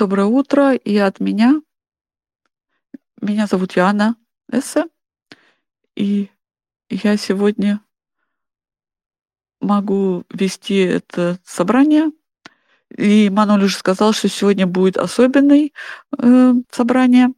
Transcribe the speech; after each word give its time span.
Доброе 0.00 0.24
утро 0.24 0.74
и 0.74 0.96
от 0.96 1.20
меня. 1.20 1.60
Меня 3.20 3.46
зовут 3.46 3.76
Яна 3.76 4.16
Эссе, 4.50 4.86
и 5.94 6.30
я 6.88 7.18
сегодня 7.18 7.82
могу 9.60 10.24
вести 10.30 10.76
это 10.76 11.38
собрание. 11.44 12.12
И 12.96 13.28
Маноль 13.28 13.64
уже 13.64 13.76
сказал, 13.76 14.14
что 14.14 14.30
сегодня 14.30 14.66
будет 14.66 14.96
особенное 14.96 15.68
э, 16.16 16.54
собрание. 16.70 17.34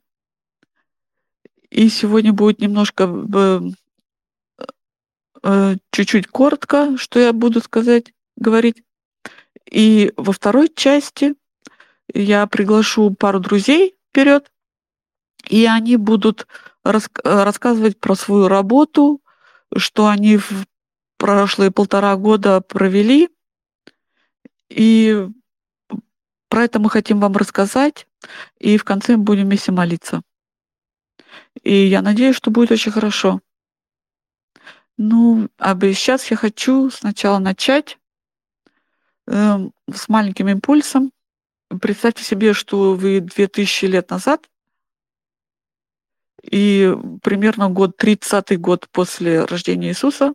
И 1.68 1.88
сегодня 1.88 2.32
будет 2.32 2.60
немножко 2.60 3.10
э, 3.34 3.60
э, 5.42 5.76
чуть-чуть 5.90 6.28
коротко, 6.28 6.96
что 6.96 7.18
я 7.18 7.32
буду 7.32 7.60
сказать, 7.60 8.14
говорить. 8.36 8.84
И 9.68 10.12
во 10.16 10.32
второй 10.32 10.68
части 10.68 11.34
я 12.14 12.46
приглашу 12.46 13.14
пару 13.14 13.40
друзей 13.40 13.96
вперед, 14.10 14.50
и 15.48 15.66
они 15.66 15.96
будут 15.96 16.46
рас 16.84 17.08
рассказывать 17.24 17.98
про 17.98 18.14
свою 18.14 18.48
работу, 18.48 19.22
что 19.76 20.06
они 20.06 20.36
в 20.36 20.66
прошлые 21.16 21.70
полтора 21.70 22.16
года 22.16 22.60
провели. 22.60 23.28
И 24.68 25.28
про 26.48 26.64
это 26.64 26.78
мы 26.78 26.90
хотим 26.90 27.20
вам 27.20 27.36
рассказать, 27.36 28.06
и 28.58 28.76
в 28.76 28.84
конце 28.84 29.16
мы 29.16 29.22
будем 29.22 29.44
вместе 29.44 29.72
молиться. 29.72 30.22
И 31.62 31.74
я 31.86 32.02
надеюсь, 32.02 32.36
что 32.36 32.50
будет 32.50 32.72
очень 32.72 32.92
хорошо. 32.92 33.40
Ну, 34.98 35.48
а 35.58 35.78
сейчас 35.80 36.30
я 36.30 36.36
хочу 36.36 36.90
сначала 36.90 37.38
начать 37.38 37.98
э, 39.26 39.58
с 39.92 40.08
маленьким 40.08 40.48
импульсом. 40.48 41.12
Представьте 41.80 42.22
себе, 42.22 42.52
что 42.52 42.94
вы 42.94 43.20
2000 43.20 43.86
лет 43.86 44.10
назад 44.10 44.48
и 46.42 46.92
примерно 47.22 47.70
год, 47.70 47.96
30 47.96 48.58
год 48.60 48.88
после 48.90 49.44
рождения 49.44 49.88
Иисуса, 49.88 50.34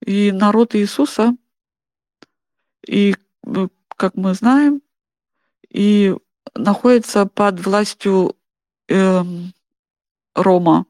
и 0.00 0.30
народ 0.32 0.74
Иисуса, 0.76 1.36
и, 2.86 3.16
как 3.88 4.14
мы 4.14 4.34
знаем, 4.34 4.82
и 5.68 6.14
находится 6.54 7.26
под 7.26 7.60
властью 7.60 8.36
э, 8.88 9.22
Рома. 10.34 10.86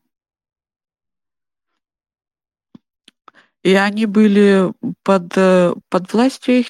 И 3.63 3.73
они 3.75 4.05
были 4.05 4.73
под, 5.03 5.33
э, 5.37 5.75
под 5.89 6.13
властью 6.13 6.59
их 6.59 6.69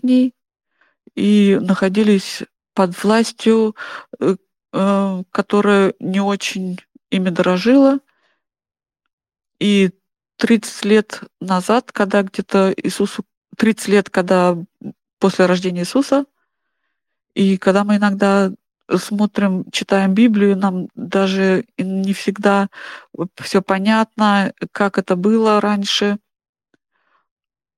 и 1.16 1.58
находились 1.60 2.44
под 2.74 3.02
властью, 3.02 3.76
э, 4.20 4.36
э, 4.72 5.22
которая 5.30 5.94
не 6.00 6.20
очень 6.20 6.78
ими 7.10 7.30
дорожила. 7.30 8.00
И 9.60 9.90
30 10.36 10.84
лет 10.84 11.20
назад, 11.40 11.92
когда 11.92 12.22
где-то 12.22 12.74
Иисусу... 12.76 13.24
30 13.56 13.88
лет, 13.88 14.10
когда 14.10 14.58
после 15.18 15.46
рождения 15.46 15.82
Иисуса, 15.82 16.26
и 17.34 17.56
когда 17.56 17.84
мы 17.84 17.96
иногда 17.96 18.52
смотрим, 18.96 19.64
читаем 19.70 20.12
Библию, 20.12 20.56
нам 20.56 20.88
даже 20.94 21.64
не 21.78 22.12
всегда 22.12 22.68
все 23.40 23.62
понятно, 23.62 24.52
как 24.72 24.98
это 24.98 25.16
было 25.16 25.60
раньше. 25.60 26.18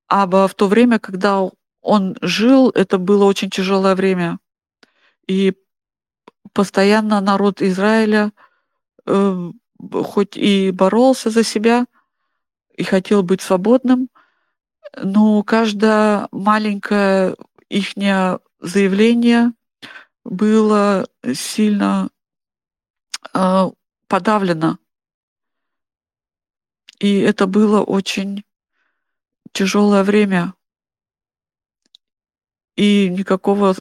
А 0.08 0.26
в 0.26 0.54
то 0.54 0.66
время, 0.68 0.98
когда 0.98 1.48
он 1.80 2.16
жил, 2.20 2.70
это 2.70 2.98
было 2.98 3.24
очень 3.24 3.50
тяжелое 3.50 3.94
время. 3.94 4.38
И 5.26 5.54
постоянно 6.52 7.20
народ 7.20 7.62
Израиля 7.62 8.32
э, 9.04 9.50
хоть 10.04 10.36
и 10.36 10.70
боролся 10.70 11.30
за 11.30 11.42
себя 11.42 11.86
и 12.76 12.84
хотел 12.84 13.22
быть 13.22 13.40
свободным, 13.40 14.08
но 14.96 15.42
каждое 15.42 16.28
маленькое 16.30 17.36
их 17.68 17.96
заявление 18.60 19.52
было 20.24 21.06
сильно 21.34 22.08
э, 23.34 23.70
подавлено. 24.08 24.78
И 26.98 27.18
это 27.18 27.46
было 27.46 27.82
очень 27.82 28.44
тяжелое 29.52 30.02
время. 30.02 30.54
И 32.76 33.08
никакого 33.08 33.74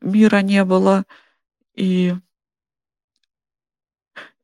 мира 0.00 0.42
не 0.42 0.64
было. 0.64 1.04
И 1.74 2.14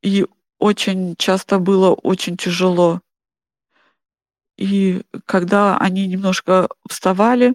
и 0.03 0.25
очень 0.59 1.17
часто 1.17 1.59
было 1.59 1.93
очень 1.93 2.37
тяжело. 2.37 3.01
И 4.57 5.03
когда 5.27 5.77
они 5.77 6.07
немножко 6.07 6.69
вставали, 6.89 7.55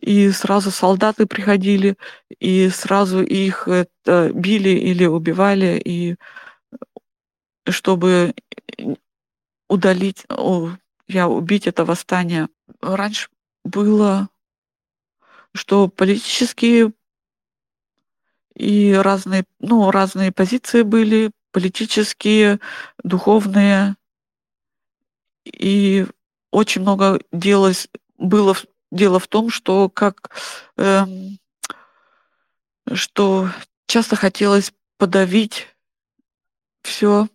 и 0.00 0.30
сразу 0.30 0.70
солдаты 0.70 1.26
приходили, 1.26 1.96
и 2.38 2.68
сразу 2.68 3.22
их 3.22 3.66
это, 3.66 4.30
били 4.34 4.70
или 4.70 5.06
убивали, 5.06 5.80
и 5.82 6.16
чтобы 7.68 8.34
удалить, 9.68 10.26
я 11.08 11.28
убить 11.28 11.66
это 11.66 11.84
восстание. 11.84 12.48
Раньше 12.80 13.28
было, 13.64 14.28
что 15.56 15.88
политические 15.88 16.92
и 18.54 18.92
разные, 18.94 19.44
ну, 19.58 19.90
разные 19.90 20.32
позиции 20.32 20.82
были, 20.82 21.30
политические, 21.52 22.60
духовные. 23.02 23.96
И 25.44 26.06
очень 26.50 26.82
много 26.82 27.20
делалось, 27.32 27.88
было 28.18 28.56
дело 28.90 29.18
в 29.18 29.28
том, 29.28 29.50
что 29.50 29.88
как 29.88 30.30
э, 30.76 31.04
что 32.92 33.50
часто 33.86 34.16
хотелось 34.16 34.72
подавить 34.96 35.66
все 36.82 37.28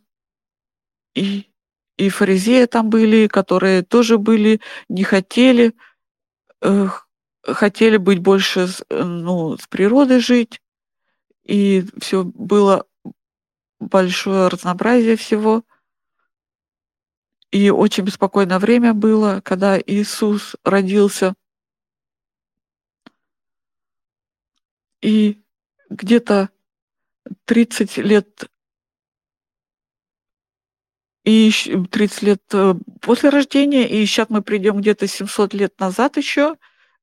и 1.13 1.51
и 2.01 2.09
фаризеи 2.09 2.65
там 2.65 2.89
были, 2.89 3.27
которые 3.27 3.83
тоже 3.83 4.17
были, 4.17 4.59
не 4.89 5.03
хотели, 5.03 5.75
э, 6.61 6.87
хотели 7.43 7.97
быть 7.97 8.19
больше, 8.19 8.67
ну, 8.89 9.57
с 9.57 9.67
природой 9.67 10.19
жить, 10.19 10.61
и 11.43 11.85
все 11.99 12.23
было 12.23 12.85
большое 13.79 14.47
разнообразие 14.47 15.15
всего. 15.15 15.63
И 17.51 17.69
очень 17.69 18.05
беспокойное 18.05 18.59
время 18.59 18.93
было, 18.93 19.41
когда 19.43 19.77
Иисус 19.79 20.55
родился. 20.63 21.33
И 25.01 25.41
где-то 25.89 26.49
30 27.45 27.97
лет 27.97 28.49
и 31.23 31.51
30 31.91 32.21
лет 32.23 32.41
э, 32.53 32.73
после 32.99 33.29
рождения, 33.29 33.87
и 33.87 34.05
сейчас 34.05 34.29
мы 34.29 34.41
придем 34.41 34.81
где-то 34.81 35.07
700 35.07 35.53
лет 35.53 35.79
назад 35.79 36.17
еще, 36.17 36.55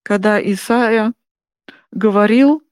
когда 0.08 0.40
Исаия 0.40 1.12
говорил 1.90 2.62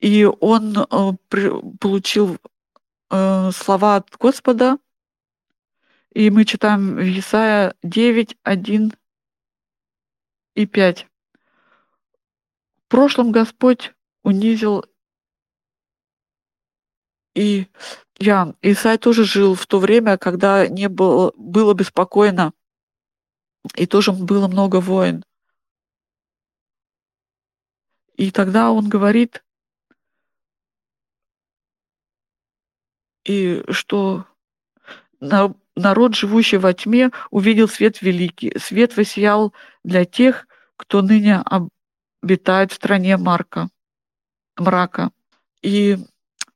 и 0.00 0.24
он 0.24 0.74
э, 0.78 1.12
получил 1.78 2.38
э, 3.10 3.50
слова 3.50 3.96
от 3.96 4.16
Господа, 4.16 4.78
и 6.14 6.30
мы 6.30 6.46
читаем 6.46 6.96
в 6.96 7.18
Исаия 7.18 7.74
9, 7.82 8.38
1 8.42 8.92
и 10.54 10.66
5. 10.66 11.06
В 12.76 12.88
прошлом 12.88 13.30
Господь 13.30 13.92
унизил 14.22 14.86
и 17.34 17.66
я, 18.18 18.54
Исай 18.62 18.96
тоже 18.96 19.24
жил 19.24 19.54
в 19.54 19.66
то 19.66 19.78
время, 19.78 20.16
когда 20.16 20.66
не 20.66 20.88
было, 20.88 21.34
было 21.36 21.74
беспокойно, 21.74 22.54
и 23.74 23.84
тоже 23.84 24.12
было 24.12 24.48
много 24.48 24.80
войн. 24.80 25.24
И 28.18 28.32
тогда 28.32 28.72
он 28.72 28.88
говорит, 28.88 29.44
и 33.24 33.62
что 33.70 34.26
народ, 35.20 36.16
живущий 36.16 36.56
во 36.56 36.74
тьме, 36.74 37.12
увидел 37.30 37.68
свет 37.68 38.02
великий. 38.02 38.58
Свет 38.58 38.96
воссиял 38.96 39.54
для 39.84 40.04
тех, 40.04 40.48
кто 40.76 41.00
ныне 41.00 41.44
обитает 42.20 42.72
в 42.72 42.74
стране 42.74 43.16
Марка, 43.16 43.68
мрака. 44.56 45.12
И 45.62 45.92
э, 45.92 45.98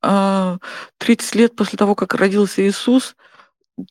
а, 0.02 0.58
30 0.98 1.34
лет 1.36 1.54
после 1.56 1.78
того, 1.78 1.94
как 1.94 2.14
родился 2.14 2.66
Иисус, 2.66 3.14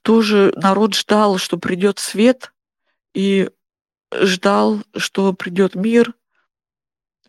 тоже 0.01 0.51
народ 0.57 0.93
ждал, 0.93 1.37
что 1.37 1.57
придет 1.57 1.99
свет, 1.99 2.51
и 3.13 3.49
ждал, 4.13 4.81
что 4.97 5.31
придет 5.31 5.75
мир. 5.75 6.13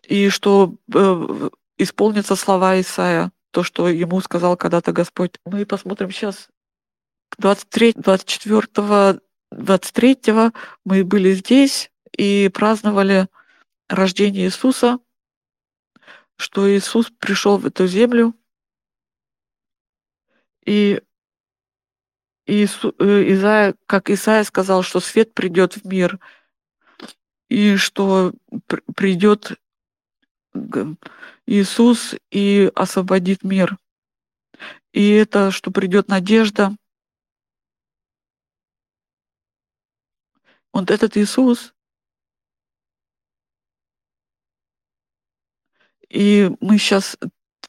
И 0.07 0.29
что 0.29 0.75
э, 0.93 1.49
исполнятся 1.77 2.35
слова 2.35 2.79
Исаия, 2.79 3.31
то, 3.51 3.63
что 3.63 3.87
ему 3.87 4.19
сказал 4.21 4.57
когда-то 4.57 4.91
Господь. 4.91 5.39
Мы 5.45 5.65
посмотрим 5.65 6.11
сейчас 6.11 6.49
23, 7.37 7.93
24, 7.95 9.19
23 9.51 10.17
мы 10.85 11.03
были 11.03 11.33
здесь 11.33 11.91
и 12.17 12.49
праздновали 12.53 13.27
рождение 13.87 14.45
Иисуса, 14.45 14.99
что 16.37 16.69
Иисус 16.69 17.11
пришел 17.19 17.57
в 17.57 17.65
эту 17.65 17.87
землю, 17.87 18.33
и 20.65 21.01
Иису, 22.45 22.93
э, 22.99 23.33
Исаия, 23.33 23.75
как 23.85 24.09
Исаия 24.09 24.43
сказал, 24.43 24.83
что 24.83 24.99
свет 24.99 25.33
придет 25.33 25.75
в 25.75 25.85
мир, 25.85 26.19
и 27.49 27.75
что 27.75 28.33
придет 28.95 29.53
Иисус 31.45 32.15
и 32.31 32.71
освободит 32.75 33.43
мир. 33.43 33.77
И 34.91 35.09
это, 35.09 35.51
что 35.51 35.71
придет 35.71 36.07
надежда. 36.07 36.75
Вот 40.71 40.89
этот 40.89 41.17
Иисус, 41.17 41.73
и 46.09 46.51
мы 46.61 46.77
сейчас 46.77 47.17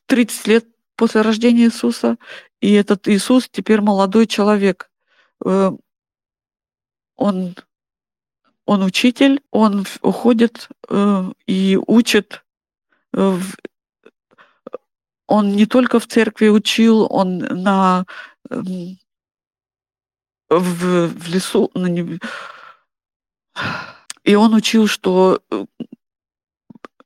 30 0.07 0.47
лет 0.47 0.67
после 0.97 1.23
рождения 1.23 1.65
Иисуса, 1.65 2.17
и 2.61 2.73
этот 2.73 3.09
Иисус 3.09 3.49
теперь 3.51 3.81
молодой 3.81 4.27
человек. 4.27 4.91
Э, 5.45 5.73
он, 7.17 7.57
он 8.67 8.83
учитель, 8.83 9.43
он 9.51 9.87
уходит 10.03 10.69
э, 10.89 11.33
и 11.47 11.79
учит. 11.87 12.44
Э, 13.15 13.39
он 15.27 15.53
не 15.53 15.67
только 15.67 15.99
в 15.99 16.07
церкви 16.07 16.49
учил, 16.49 17.07
он 17.11 17.39
на 17.39 18.05
эм, 18.51 18.99
в, 20.51 21.07
в 21.09 21.29
лесу, 21.29 21.71
на, 21.75 21.89
и 24.25 24.35
он 24.35 24.55
учил, 24.55 24.87
что 24.87 25.43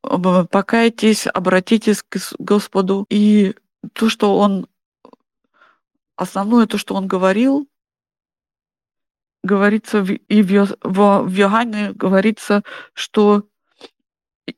покайтесь, 0.02 1.26
обратитесь 1.26 2.02
к 2.02 2.18
Господу. 2.38 3.06
И 3.10 3.54
то, 3.92 4.08
что 4.08 4.38
он, 4.38 4.66
основное 6.16 6.66
то, 6.66 6.78
что 6.78 6.94
он 6.94 7.06
говорил, 7.06 7.68
говорится 9.42 10.00
и 10.00 10.42
в, 10.42 10.76
в, 10.82 11.22
в 11.22 11.38
Иоанне 11.38 11.92
говорится, 11.92 12.62
что 12.94 13.46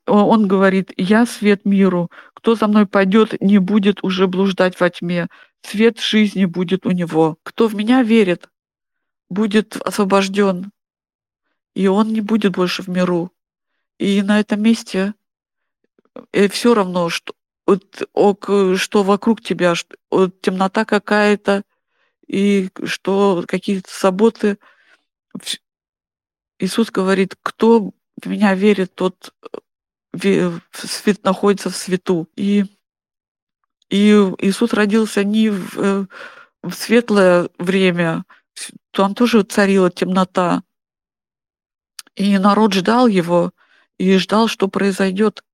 он 0.06 0.48
говорит, 0.48 0.92
я 0.96 1.26
свет 1.26 1.64
миру, 1.64 2.10
кто 2.34 2.54
за 2.54 2.66
мной 2.66 2.86
пойдет, 2.86 3.40
не 3.40 3.58
будет 3.58 4.02
уже 4.02 4.26
блуждать 4.26 4.78
во 4.80 4.90
тьме, 4.90 5.28
свет 5.62 6.00
жизни 6.00 6.44
будет 6.44 6.86
у 6.86 6.90
него. 6.90 7.38
Кто 7.42 7.68
в 7.68 7.74
меня 7.74 8.02
верит, 8.02 8.48
будет 9.28 9.76
освобожден, 9.76 10.70
и 11.74 11.86
он 11.86 12.12
не 12.12 12.20
будет 12.20 12.52
больше 12.52 12.82
в 12.82 12.88
миру. 12.88 13.32
И 13.98 14.22
на 14.22 14.40
этом 14.40 14.62
месте 14.62 15.14
и 16.32 16.48
все 16.48 16.74
равно, 16.74 17.08
что, 17.08 17.34
вот, 17.66 18.02
что 18.76 19.02
вокруг 19.02 19.42
тебя, 19.42 19.74
что, 19.74 19.96
вот, 20.10 20.40
темнота 20.40 20.84
какая-то, 20.84 21.62
и 22.26 22.70
что 22.84 23.44
какие-то 23.46 23.90
заботы. 24.00 24.58
Иисус 26.60 26.90
говорит, 26.90 27.34
кто 27.42 27.90
в 28.22 28.28
меня 28.28 28.54
верит, 28.54 28.94
тот 28.94 29.34
э, 29.42 29.58
находится 30.12 31.70
в 31.70 31.76
свету. 31.76 32.28
И, 32.36 32.64
и 33.88 34.10
Иисус 34.38 34.72
родился 34.72 35.24
не 35.24 35.50
в, 35.50 35.78
э, 35.78 36.06
в 36.62 36.72
светлое 36.72 37.48
время, 37.58 38.24
там 38.90 39.14
тоже 39.14 39.42
царила 39.42 39.90
темнота. 39.90 40.62
И 42.16 42.38
народ 42.38 42.72
ждал 42.72 43.06
его, 43.06 43.52
и 43.98 44.16
ждал, 44.18 44.48
что 44.48 44.68
произойдет. 44.68 45.44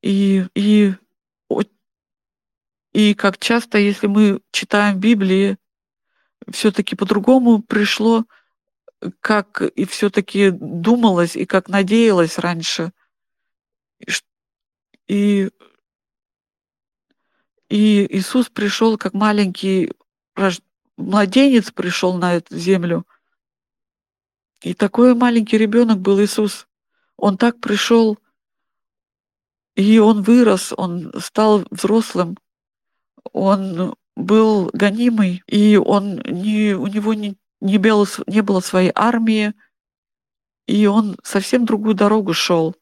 И, 0.00 0.46
и, 0.54 0.94
и 2.92 3.14
как 3.14 3.38
часто, 3.38 3.78
если 3.78 4.06
мы 4.06 4.40
читаем 4.52 5.00
Библии, 5.00 5.56
все-таки 6.50 6.96
по-другому 6.96 7.62
пришло, 7.62 8.24
как 9.20 9.62
и 9.62 9.84
все-таки 9.84 10.50
думалось, 10.50 11.36
и 11.36 11.46
как 11.46 11.68
надеялось 11.68 12.38
раньше. 12.38 12.92
И, 15.08 15.50
и 17.68 18.06
Иисус 18.16 18.48
пришел 18.48 18.96
как 18.96 19.14
маленький 19.14 19.92
младенец 20.96 21.70
пришел 21.70 22.14
на 22.14 22.34
эту 22.34 22.56
землю. 22.56 23.06
И 24.62 24.74
такой 24.74 25.14
маленький 25.14 25.58
ребенок 25.58 25.98
был 25.98 26.20
Иисус. 26.20 26.66
Он 27.16 27.36
так 27.36 27.60
пришел 27.60 28.18
и 29.74 29.98
он 29.98 30.22
вырос, 30.22 30.72
он 30.76 31.12
стал 31.18 31.64
взрослым, 31.70 32.36
он 33.32 33.94
был 34.16 34.70
гонимый, 34.72 35.42
и 35.46 35.76
он 35.76 36.20
не, 36.26 36.74
у 36.74 36.86
него 36.86 37.14
не, 37.14 37.36
не, 37.60 37.78
было, 37.78 38.06
не 38.26 38.42
было 38.42 38.60
своей 38.60 38.92
армии, 38.94 39.54
и 40.66 40.86
он 40.86 41.16
совсем 41.22 41.64
другую 41.64 41.94
дорогу 41.94 42.34
шел. 42.34 42.76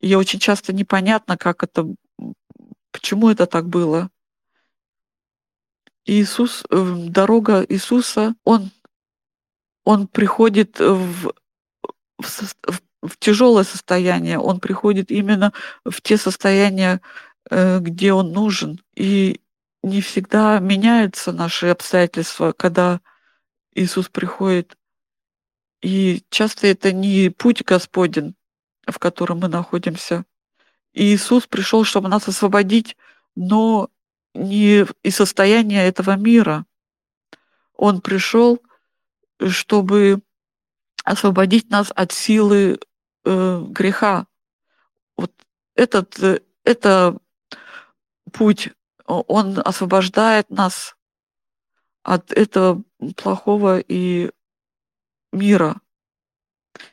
И 0.00 0.14
очень 0.14 0.38
часто 0.38 0.72
непонятно, 0.72 1.36
как 1.36 1.62
это, 1.62 1.86
почему 2.92 3.30
это 3.30 3.46
так 3.46 3.68
было. 3.68 4.10
Иисус, 6.04 6.64
э, 6.70 6.94
дорога 7.08 7.66
Иисуса, 7.68 8.34
он, 8.44 8.70
он 9.84 10.06
приходит 10.06 10.78
в, 10.78 11.32
в, 12.18 12.80
в 13.02 13.16
тяжелое 13.18 13.64
состояние, 13.64 14.38
он 14.38 14.60
приходит 14.60 15.10
именно 15.10 15.52
в 15.84 16.00
те 16.00 16.16
состояния, 16.16 17.00
э, 17.50 17.80
где 17.80 18.12
он 18.12 18.32
нужен. 18.32 18.80
И 18.94 19.40
не 19.82 20.00
всегда 20.00 20.60
меняются 20.60 21.32
наши 21.32 21.66
обстоятельства, 21.68 22.52
когда 22.52 23.00
Иисус 23.74 24.08
приходит. 24.08 24.76
И 25.82 26.24
часто 26.30 26.68
это 26.68 26.92
не 26.92 27.30
путь 27.30 27.64
Господень, 27.64 28.35
в 28.86 28.98
котором 28.98 29.40
мы 29.40 29.48
находимся. 29.48 30.24
И 30.92 31.14
Иисус 31.14 31.46
пришел, 31.46 31.84
чтобы 31.84 32.08
нас 32.08 32.26
освободить, 32.28 32.96
но 33.34 33.90
не 34.34 34.86
из 35.02 35.16
состояния 35.16 35.86
этого 35.86 36.16
мира. 36.16 36.64
Он 37.74 38.00
пришел, 38.00 38.62
чтобы 39.46 40.22
освободить 41.04 41.70
нас 41.70 41.92
от 41.94 42.12
силы 42.12 42.80
э, 43.24 43.64
греха. 43.68 44.26
Вот 45.16 45.32
этот, 45.74 46.18
э, 46.22 46.40
это 46.64 47.18
путь, 48.32 48.70
он 49.06 49.60
освобождает 49.64 50.50
нас 50.50 50.96
от 52.02 52.32
этого 52.32 52.82
плохого 53.16 53.78
и 53.80 54.30
мира. 55.32 55.80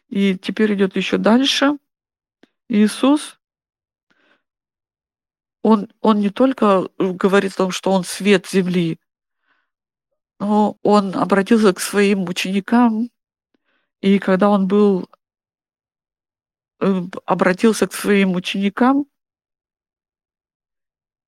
И 0.10 0.38
теперь 0.38 0.74
идет 0.74 0.96
еще 0.96 1.18
дальше. 1.18 1.78
Иисус, 2.70 3.40
он, 5.62 5.92
он 6.02 6.20
не 6.20 6.30
только 6.30 6.90
говорит 6.98 7.54
о 7.54 7.58
том, 7.58 7.72
что 7.72 7.92
он 7.92 8.04
свет 8.04 8.48
земли, 8.48 9.00
но 10.40 10.78
он 10.82 11.16
обратился 11.16 11.74
к 11.74 11.80
своим 11.80 12.28
ученикам, 12.28 13.10
и 14.02 14.20
когда 14.20 14.50
он 14.50 14.68
был 14.68 15.08
Э, 16.84 17.02
обратился 17.26 17.88
к 17.88 17.94
своим 17.94 18.36
ученикам, 18.36 19.06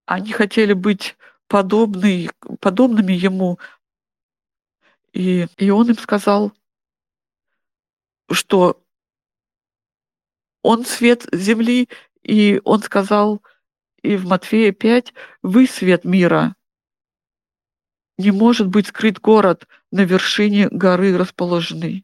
они 0.05 0.33
хотели 0.33 0.73
быть 0.73 1.15
подобны, 1.47 2.29
подобными 2.59 3.13
ему. 3.13 3.57
И, 5.13 5.47
и 5.55 5.69
он 5.69 5.89
им 5.89 5.97
сказал, 5.97 6.51
что 8.29 8.83
он 10.65 10.83
свет 10.83 11.27
земли, 11.31 11.89
и 12.23 12.59
он 12.63 12.81
сказал 12.81 13.43
и 14.01 14.15
в 14.17 14.25
Матфея 14.25 14.71
5, 14.71 15.13
вы 15.43 15.67
свет 15.67 16.05
мира. 16.05 16.55
Не 18.17 18.31
может 18.31 18.67
быть 18.67 18.87
скрыт 18.87 19.19
город 19.19 19.67
на 19.91 20.01
вершине 20.01 20.67
горы 20.69 21.15
расположенный. 21.15 22.03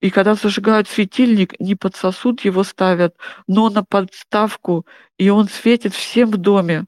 И 0.00 0.10
когда 0.10 0.34
зажигают 0.34 0.88
светильник, 0.88 1.60
не 1.60 1.76
под 1.76 1.94
сосуд 1.94 2.40
его 2.40 2.64
ставят, 2.64 3.14
но 3.46 3.70
на 3.70 3.84
подставку, 3.84 4.84
и 5.16 5.28
он 5.28 5.48
светит 5.48 5.94
всем 5.94 6.30
в 6.30 6.38
доме. 6.38 6.86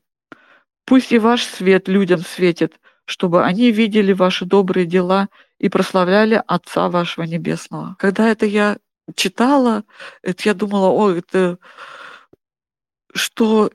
Пусть 0.84 1.12
и 1.12 1.18
ваш 1.18 1.44
свет 1.44 1.86
людям 1.86 2.22
светит, 2.22 2.80
чтобы 3.04 3.44
они 3.44 3.70
видели 3.70 4.12
ваши 4.12 4.46
добрые 4.46 4.86
дела 4.86 5.28
и 5.58 5.68
прославляли 5.68 6.42
Отца 6.44 6.88
вашего 6.88 7.24
Небесного. 7.24 7.94
Когда 8.00 8.28
это 8.28 8.46
я 8.46 8.78
читала, 9.14 9.85
это 10.23 10.42
я 10.45 10.54
думала, 10.54 10.88
о, 10.88 11.11
это 11.11 11.59
что 13.14 13.71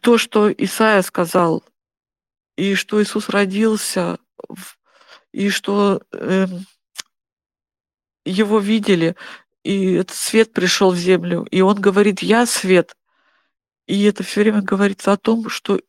то, 0.00 0.18
что 0.18 0.50
Исаия 0.52 1.02
сказал, 1.02 1.64
и 2.56 2.74
что 2.74 3.02
Иисус 3.02 3.28
родился, 3.28 4.18
и 5.32 5.50
что 5.50 6.02
э, 6.12 6.46
его 8.24 8.58
видели, 8.58 9.16
и 9.62 9.94
этот 9.94 10.16
свет 10.16 10.52
пришел 10.52 10.92
в 10.92 10.96
землю, 10.96 11.46
и 11.50 11.60
он 11.60 11.80
говорит, 11.80 12.22
я 12.22 12.46
свет. 12.46 12.96
И 13.86 14.02
это 14.04 14.22
все 14.22 14.42
время 14.42 14.60
говорится 14.60 15.12
о 15.12 15.16
том, 15.16 15.48
что 15.48 15.80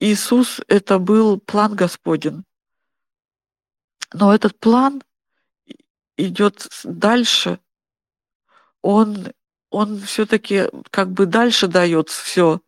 Иисус— 0.00 0.60
это 0.68 0.98
был 0.98 1.40
план 1.40 1.74
Господень. 1.74 2.44
Но 4.12 4.34
этот 4.34 4.58
план 4.58 5.02
идет 6.16 6.68
дальше. 6.84 7.60
Он, 8.82 9.32
он 9.70 10.00
все-таки 10.00 10.64
как 10.90 11.12
бы 11.12 11.26
дальше 11.26 11.68
дает 11.68 12.08
все. 12.08 12.60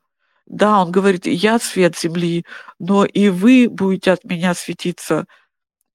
Да, 0.47 0.83
он 0.83 0.93
говорит, 0.93 1.27
я 1.27 1.59
свет 1.59 1.99
земли, 1.99 2.45
но 2.79 3.05
и 3.05 3.29
вы 3.29 3.69
будете 3.69 4.13
от 4.13 4.25
меня 4.25 4.55
светиться. 4.55 5.27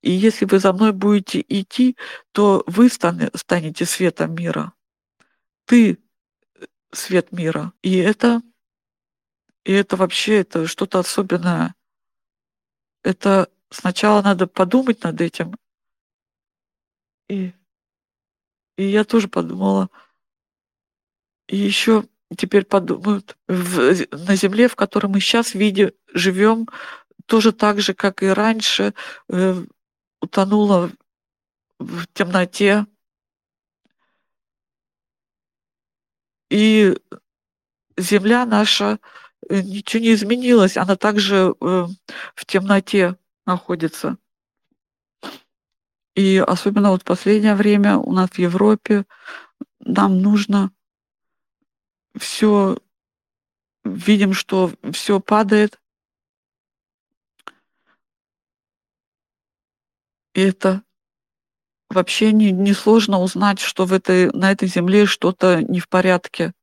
И 0.01 0.11
если 0.11 0.45
вы 0.45 0.59
за 0.59 0.73
мной 0.73 0.91
будете 0.91 1.43
идти, 1.47 1.95
то 2.31 2.63
вы 2.67 2.89
станете 2.89 3.85
светом 3.85 4.35
мира. 4.35 4.73
Ты 5.65 5.99
свет 6.91 7.31
мира. 7.31 7.71
И 7.81 7.97
это, 7.97 8.41
и 9.63 9.71
это 9.71 9.95
вообще 9.95 10.39
это 10.39 10.67
что-то 10.67 10.99
особенное. 10.99 11.75
Это 13.03 13.47
сначала 13.69 14.21
надо 14.21 14.47
подумать 14.47 15.03
над 15.03 15.21
этим. 15.21 15.55
И, 17.31 17.53
и 18.75 18.83
я 18.83 19.05
тоже 19.05 19.29
подумала. 19.29 19.89
И 21.47 21.55
еще 21.55 22.03
теперь 22.37 22.65
подумают, 22.65 23.37
в, 23.47 24.05
на 24.11 24.35
земле, 24.35 24.67
в 24.67 24.75
которой 24.75 25.07
мы 25.07 25.21
сейчас 25.21 25.53
видим, 25.53 25.91
живем, 26.13 26.67
тоже 27.25 27.53
так 27.53 27.79
же, 27.79 27.93
как 27.93 28.21
и 28.21 28.27
раньше, 28.27 28.93
э, 29.29 29.65
утонула 30.19 30.91
в 31.79 32.05
темноте. 32.13 32.85
И 36.49 36.97
земля 37.97 38.45
наша, 38.45 38.99
э, 39.49 39.61
ничего 39.61 40.03
не 40.03 40.13
изменилось, 40.13 40.75
она 40.75 40.97
также 40.97 41.55
э, 41.61 41.87
в 42.35 42.45
темноте 42.45 43.17
находится. 43.45 44.17
И 46.15 46.37
особенно 46.37 46.91
вот 46.91 47.01
в 47.01 47.05
последнее 47.05 47.55
время 47.55 47.97
у 47.97 48.11
нас 48.11 48.29
в 48.31 48.39
Европе 48.39 49.05
нам 49.79 50.21
нужно 50.21 50.71
все, 52.17 52.77
видим, 53.83 54.33
что 54.33 54.71
все 54.91 55.19
падает. 55.19 55.79
И 60.33 60.41
это 60.41 60.83
вообще 61.89 62.31
не, 62.31 62.51
не 62.51 62.73
сложно 62.73 63.19
узнать, 63.19 63.59
что 63.59 63.85
в 63.85 63.93
этой, 63.93 64.31
на 64.31 64.51
этой 64.51 64.67
земле 64.67 65.05
что-то 65.05 65.61
не 65.61 65.79
в 65.79 65.89
порядке. 65.89 66.53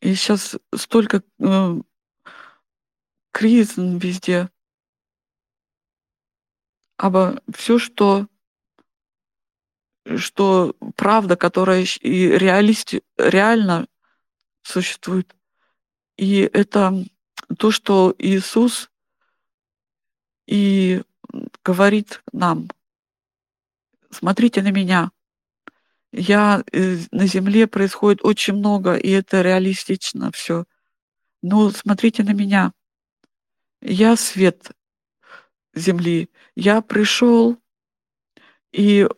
И 0.00 0.14
сейчас 0.14 0.56
столько 0.74 1.22
э, 1.38 1.80
кризис 3.32 3.74
везде. 3.76 4.50
А 6.96 7.36
все, 7.52 7.78
что 7.78 8.26
что 10.16 10.76
правда, 10.96 11.36
которая 11.36 11.86
и 12.00 12.28
реалисти, 12.28 13.02
реально 13.16 13.86
существует. 14.62 15.34
И 16.16 16.40
это 16.52 17.04
то, 17.58 17.70
что 17.70 18.14
Иисус 18.18 18.90
и 20.46 21.02
говорит 21.64 22.22
нам, 22.32 22.68
смотрите 24.10 24.62
на 24.62 24.70
меня. 24.70 25.10
Я 26.12 26.62
э, 26.72 26.98
на 27.10 27.26
земле 27.26 27.66
происходит 27.66 28.24
очень 28.24 28.54
много, 28.54 28.94
и 28.94 29.10
это 29.10 29.42
реалистично 29.42 30.30
все. 30.32 30.64
Но 31.42 31.70
смотрите 31.70 32.22
на 32.22 32.32
меня. 32.32 32.72
Я 33.80 34.16
свет 34.16 34.70
земли. 35.74 36.30
Я 36.56 36.80
пришел, 36.80 37.58
и 38.72 39.08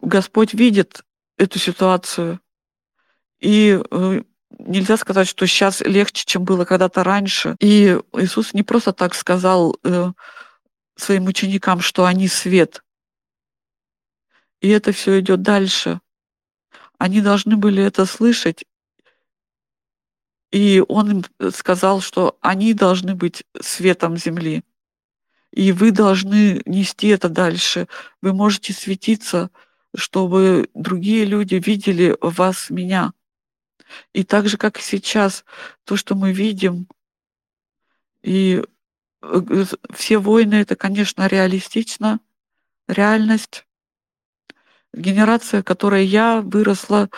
Господь 0.00 0.54
видит 0.54 1.04
эту 1.36 1.58
ситуацию. 1.58 2.40
И 3.40 3.80
э, 3.90 4.22
нельзя 4.58 4.96
сказать, 4.96 5.28
что 5.28 5.46
сейчас 5.46 5.80
легче, 5.80 6.24
чем 6.26 6.44
было 6.44 6.64
когда-то 6.64 7.04
раньше. 7.04 7.56
И 7.60 8.00
Иисус 8.14 8.54
не 8.54 8.62
просто 8.62 8.92
так 8.92 9.14
сказал 9.14 9.76
э, 9.84 10.12
своим 10.96 11.26
ученикам, 11.26 11.80
что 11.80 12.06
они 12.06 12.28
свет. 12.28 12.82
И 14.60 14.68
это 14.68 14.92
все 14.92 15.20
идет 15.20 15.42
дальше. 15.42 16.00
Они 16.98 17.20
должны 17.20 17.56
были 17.56 17.82
это 17.82 18.06
слышать. 18.06 18.64
И 20.50 20.82
он 20.88 21.10
им 21.10 21.50
сказал, 21.52 22.00
что 22.00 22.38
они 22.40 22.72
должны 22.72 23.14
быть 23.14 23.44
светом 23.60 24.16
земли. 24.16 24.64
И 25.56 25.72
вы 25.72 25.90
должны 25.90 26.60
нести 26.66 27.08
это 27.08 27.30
дальше. 27.30 27.88
Вы 28.20 28.34
можете 28.34 28.74
светиться, 28.74 29.50
чтобы 29.96 30.68
другие 30.74 31.24
люди 31.24 31.54
видели 31.54 32.14
в 32.20 32.34
вас 32.36 32.68
меня. 32.68 33.14
И 34.12 34.22
так 34.22 34.48
же, 34.48 34.58
как 34.58 34.78
и 34.78 34.82
сейчас, 34.82 35.46
то, 35.84 35.96
что 35.96 36.14
мы 36.14 36.34
видим, 36.34 36.86
и 38.22 38.62
э, 39.22 39.64
все 39.94 40.18
войны, 40.18 40.56
это, 40.56 40.76
конечно, 40.76 41.26
реалистично, 41.26 42.20
реальность. 42.86 43.66
Генерация, 44.92 45.62
которой 45.62 46.04
я 46.04 46.42
выросла, 46.42 47.08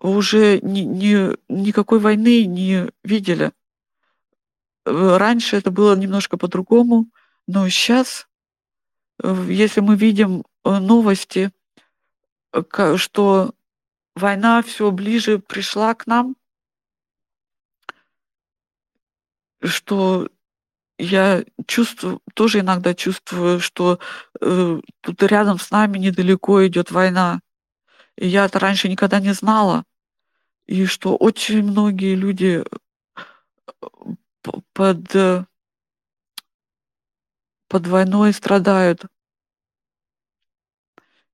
уже 0.00 0.58
ни, 0.62 0.80
ни, 0.80 1.36
никакой 1.48 2.00
войны 2.00 2.44
не 2.44 2.90
видели. 3.04 3.52
Э, 4.88 5.16
раньше 5.18 5.56
это 5.56 5.70
было 5.70 5.94
немножко 5.96 6.36
по-другому, 6.38 7.10
но 7.46 7.68
сейчас, 7.68 8.26
э, 9.22 9.46
если 9.48 9.80
мы 9.80 9.96
видим 9.96 10.44
э, 10.64 10.78
новости, 10.78 11.52
что 12.96 13.54
война 14.14 14.62
все 14.62 14.90
ближе 14.90 15.38
пришла 15.38 15.94
к 15.94 16.06
нам, 16.06 16.36
что 19.62 20.28
я 20.98 21.44
чувствую, 21.66 22.20
тоже 22.34 22.60
иногда 22.60 22.94
чувствую, 22.94 23.60
что 23.60 24.00
э, 24.40 24.80
тут 25.00 25.22
рядом 25.22 25.58
с 25.58 25.70
нами 25.70 25.98
недалеко 25.98 26.66
идет 26.66 26.90
война. 26.90 27.40
И 28.16 28.26
я 28.26 28.46
это 28.46 28.58
раньше 28.58 28.88
никогда 28.88 29.20
не 29.20 29.32
знала. 29.32 29.84
И 30.66 30.86
что 30.86 31.16
очень 31.16 31.62
многие 31.62 32.14
люди 32.14 32.64
под, 34.72 35.14
э, 35.14 35.44
под 37.68 37.86
войной 37.86 38.32
страдают. 38.32 39.04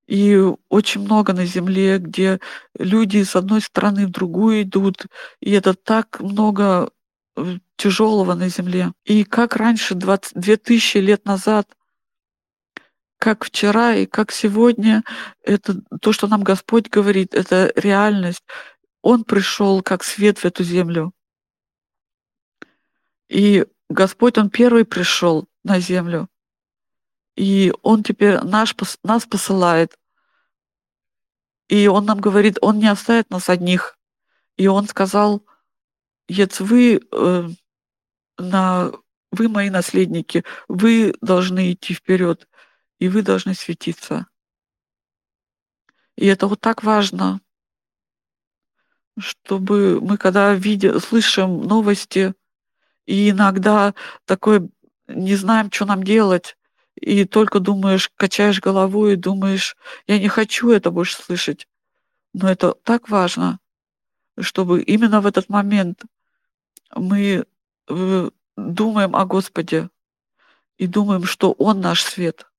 И 0.07 0.39
очень 0.69 1.01
много 1.01 1.33
на 1.33 1.45
земле, 1.45 1.97
где 1.97 2.39
люди 2.77 3.23
с 3.23 3.35
одной 3.35 3.61
стороны 3.61 4.05
в 4.05 4.11
другую 4.11 4.61
идут, 4.61 5.07
и 5.39 5.51
это 5.51 5.73
так 5.73 6.19
много 6.19 6.91
э, 7.35 7.57
тяжелого 7.75 8.35
на 8.35 8.49
земле. 8.49 8.93
И 9.03 9.23
как 9.23 9.55
раньше, 9.55 9.95
20, 9.95 10.33
2000 10.35 10.97
лет 10.97 11.25
назад, 11.25 11.67
как 13.17 13.43
вчера 13.43 13.95
и 13.95 14.05
как 14.05 14.31
сегодня, 14.31 15.03
это 15.41 15.81
то, 16.01 16.11
что 16.11 16.27
нам 16.27 16.43
Господь 16.43 16.89
говорит, 16.89 17.33
это 17.33 17.71
реальность. 17.75 18.43
Он 19.01 19.23
пришел 19.23 19.81
как 19.81 20.03
свет 20.03 20.37
в 20.39 20.45
эту 20.45 20.63
землю. 20.63 21.13
И 23.29 23.65
Господь, 23.89 24.37
Он 24.37 24.49
первый 24.49 24.85
пришел 24.85 25.47
на 25.63 25.79
землю. 25.79 26.29
И 27.35 27.73
Он 27.81 28.03
теперь 28.03 28.39
наш, 28.41 28.75
нас 29.03 29.25
посылает. 29.25 29.97
И 31.67 31.87
Он 31.87 32.05
нам 32.05 32.19
говорит, 32.19 32.57
Он 32.61 32.79
не 32.79 32.87
оставит 32.87 33.29
нас 33.29 33.49
одних. 33.49 33.97
И 34.57 34.67
Он 34.67 34.87
сказал, 34.87 35.45
Ец, 36.27 36.59
вы, 36.59 37.01
э, 37.11 37.49
на, 38.37 38.91
вы 39.31 39.49
мои 39.49 39.69
наследники, 39.69 40.43
вы 40.67 41.13
должны 41.21 41.73
идти 41.73 41.93
вперед, 41.93 42.47
и 42.99 43.09
вы 43.09 43.21
должны 43.21 43.53
светиться. 43.53 44.27
И 46.15 46.25
это 46.25 46.47
вот 46.47 46.61
так 46.61 46.83
важно, 46.83 47.41
чтобы 49.17 49.99
мы, 50.01 50.17
когда 50.17 50.53
видим, 50.53 50.99
слышим 50.99 51.61
новости, 51.61 52.33
и 53.05 53.29
иногда 53.29 53.93
такой 54.25 54.69
не 55.07 55.35
знаем, 55.35 55.71
что 55.71 55.85
нам 55.85 56.03
делать, 56.03 56.57
и 56.95 57.25
только 57.25 57.59
думаешь, 57.59 58.09
качаешь 58.15 58.61
головой 58.61 59.13
и 59.13 59.17
думаешь, 59.17 59.75
я 60.07 60.19
не 60.19 60.27
хочу 60.27 60.71
это 60.71 60.91
больше 60.91 61.21
слышать. 61.21 61.67
Но 62.33 62.49
это 62.49 62.73
так 62.83 63.09
важно, 63.09 63.59
чтобы 64.39 64.81
именно 64.81 65.21
в 65.21 65.25
этот 65.25 65.49
момент 65.49 66.03
мы 66.95 67.45
э, 67.87 68.29
думаем 68.57 69.15
о 69.15 69.25
Господе 69.25 69.89
и 70.77 70.87
думаем, 70.87 71.23
что 71.23 71.51
Он 71.53 71.81
наш 71.81 72.03
свет. 72.03 72.49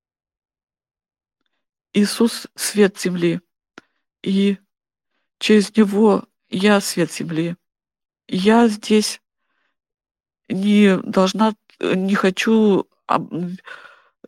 Иисус— 1.92 2.46
свет 2.54 3.00
земли, 3.00 3.40
и 4.22 4.58
через 5.38 5.74
Него 5.74 6.24
я 6.50 6.80
свет 6.80 7.12
земли. 7.12 7.56
Я 8.28 8.68
здесь 8.68 9.20
не 10.48 10.96
должна, 10.98 11.54
не 11.80 12.14
хочу 12.14 12.86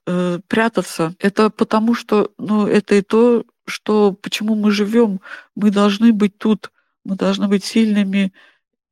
э, 0.06 0.38
прятаться. 0.46 1.14
Это 1.18 1.50
потому, 1.50 1.94
что, 1.94 2.32
ну, 2.38 2.66
это 2.66 2.94
и 2.94 3.02
то, 3.02 3.44
что 3.66 4.12
почему 4.12 4.54
мы 4.54 4.70
живем. 4.70 5.20
Мы 5.54 5.70
должны 5.70 6.12
быть 6.12 6.38
тут, 6.38 6.72
мы 7.04 7.16
должны 7.16 7.48
быть 7.48 7.64
сильными. 7.64 8.32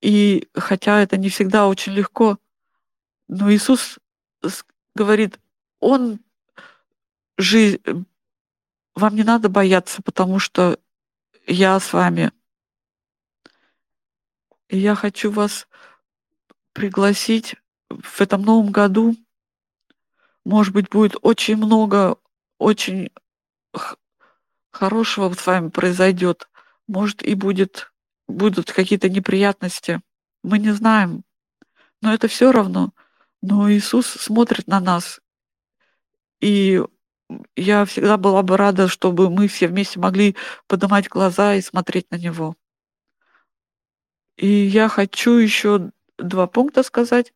И 0.00 0.48
хотя 0.54 1.00
это 1.00 1.16
не 1.16 1.28
всегда 1.28 1.66
очень 1.66 1.92
легко, 1.92 2.38
но 3.28 3.52
Иисус 3.52 3.98
говорит, 4.94 5.40
Он 5.80 6.20
жизнь, 7.38 7.80
вам 8.94 9.14
не 9.14 9.24
надо 9.24 9.48
бояться, 9.48 10.02
потому 10.02 10.38
что 10.38 10.78
я 11.46 11.78
с 11.78 11.92
вами. 11.92 12.32
И 14.68 14.78
я 14.78 14.94
хочу 14.94 15.30
вас 15.30 15.68
пригласить 16.76 17.56
в 17.88 18.20
этом 18.20 18.42
новом 18.42 18.70
году. 18.70 19.16
Может 20.44 20.74
быть, 20.74 20.90
будет 20.90 21.16
очень 21.22 21.56
много, 21.56 22.18
очень 22.58 23.10
хорошего 24.70 25.32
с 25.32 25.46
вами 25.46 25.70
произойдет. 25.70 26.50
Может, 26.86 27.22
и 27.22 27.34
будет, 27.34 27.90
будут 28.28 28.70
какие-то 28.70 29.08
неприятности. 29.08 30.02
Мы 30.44 30.58
не 30.58 30.70
знаем. 30.72 31.24
Но 32.02 32.12
это 32.12 32.28
все 32.28 32.52
равно. 32.52 32.92
Но 33.40 33.72
Иисус 33.72 34.06
смотрит 34.06 34.66
на 34.66 34.78
нас. 34.78 35.20
И 36.40 36.82
я 37.56 37.86
всегда 37.86 38.18
была 38.18 38.42
бы 38.42 38.58
рада, 38.58 38.86
чтобы 38.86 39.30
мы 39.30 39.48
все 39.48 39.66
вместе 39.66 39.98
могли 39.98 40.36
поднимать 40.66 41.08
глаза 41.08 41.54
и 41.54 41.62
смотреть 41.62 42.10
на 42.10 42.16
него. 42.16 42.54
И 44.36 44.46
я 44.46 44.88
хочу 44.88 45.32
еще 45.32 45.90
два 46.18 46.46
пункта 46.46 46.82
сказать. 46.82 47.32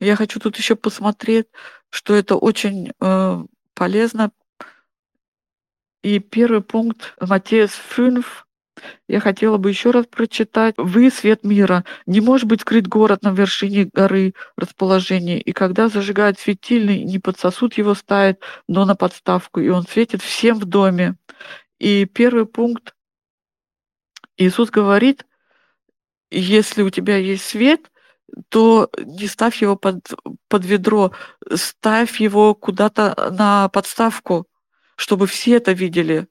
Я 0.00 0.16
хочу 0.16 0.40
тут 0.40 0.56
еще 0.58 0.74
посмотреть, 0.74 1.46
что 1.90 2.14
это 2.14 2.36
очень 2.36 2.92
э, 3.00 3.44
полезно. 3.74 4.32
И 6.02 6.18
первый 6.18 6.60
пункт 6.60 7.14
Матея 7.20 7.68
5, 7.68 8.24
я 9.06 9.20
хотела 9.20 9.58
бы 9.58 9.68
еще 9.68 9.92
раз 9.92 10.06
прочитать. 10.06 10.74
«Вы– 10.76 11.10
свет 11.12 11.44
мира. 11.44 11.84
Не 12.06 12.20
может 12.20 12.46
быть 12.46 12.62
скрыт 12.62 12.88
город 12.88 13.22
на 13.22 13.30
вершине 13.30 13.88
горы 13.92 14.34
расположения. 14.56 15.40
И 15.40 15.52
когда 15.52 15.88
зажигают 15.88 16.38
светильный, 16.40 17.04
не 17.04 17.18
под 17.18 17.38
сосуд 17.38 17.74
его 17.74 17.94
ставят, 17.94 18.40
но 18.66 18.84
на 18.84 18.96
подставку, 18.96 19.60
и 19.60 19.68
он 19.68 19.86
светит 19.86 20.22
всем 20.22 20.58
в 20.58 20.64
доме». 20.64 21.16
И 21.78 22.06
первый 22.06 22.46
пункт 22.46 22.94
Иисус 24.36 24.70
говорит, 24.70 25.26
если 26.32 26.82
у 26.82 26.90
тебя 26.90 27.16
есть 27.16 27.44
свет, 27.44 27.90
то 28.48 28.90
не 28.98 29.26
ставь 29.26 29.60
его 29.60 29.76
под, 29.76 30.14
под 30.48 30.64
ведро, 30.64 31.12
ставь 31.54 32.20
его 32.20 32.54
куда-то 32.54 33.30
на 33.32 33.68
подставку, 33.68 34.46
чтобы 34.96 35.26
все 35.26 35.56
это 35.56 35.72
видели, 35.72 36.28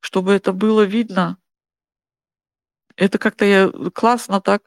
чтобы 0.00 0.32
это 0.32 0.52
было 0.52 0.82
видно. 0.82 1.38
Это 2.96 3.18
как-то 3.18 3.44
я 3.44 3.70
классно 3.94 4.40
так. 4.40 4.62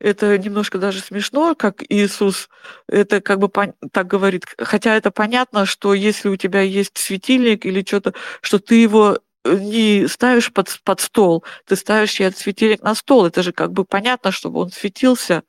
Это 0.00 0.38
немножко 0.38 0.78
даже 0.78 1.00
смешно, 1.00 1.56
как 1.56 1.82
Иисус 1.88 2.48
это 2.86 3.20
как 3.20 3.40
бы 3.40 3.50
так 3.90 4.06
говорит. 4.06 4.44
Хотя 4.58 4.94
это 4.94 5.10
понятно, 5.10 5.66
что 5.66 5.92
если 5.92 6.28
у 6.28 6.36
тебя 6.36 6.60
есть 6.60 6.96
светильник 6.98 7.66
или 7.66 7.84
что-то, 7.84 8.14
что 8.40 8.60
ты 8.60 8.76
его 8.76 9.18
не 9.54 10.06
ставишь 10.08 10.52
под, 10.52 10.80
под 10.84 11.00
стол, 11.00 11.44
ты 11.66 11.76
ставишь 11.76 12.20
этот 12.20 12.38
светильник 12.38 12.82
на 12.82 12.94
стол. 12.94 13.26
Это 13.26 13.42
же 13.42 13.52
как 13.52 13.72
бы 13.72 13.84
понятно, 13.84 14.32
чтобы 14.32 14.60
он 14.60 14.70
светился. 14.70 15.42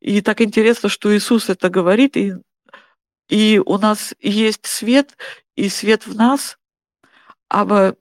И 0.00 0.20
так 0.20 0.40
интересно, 0.40 0.88
что 0.88 1.14
Иисус 1.16 1.48
это 1.48 1.68
говорит, 1.68 2.16
и, 2.16 2.34
и 3.28 3.60
у 3.64 3.78
нас 3.78 4.14
есть 4.20 4.66
свет, 4.66 5.16
и 5.56 5.68
свет 5.68 6.06
в 6.06 6.14
нас, 6.14 6.58
а 7.48 7.94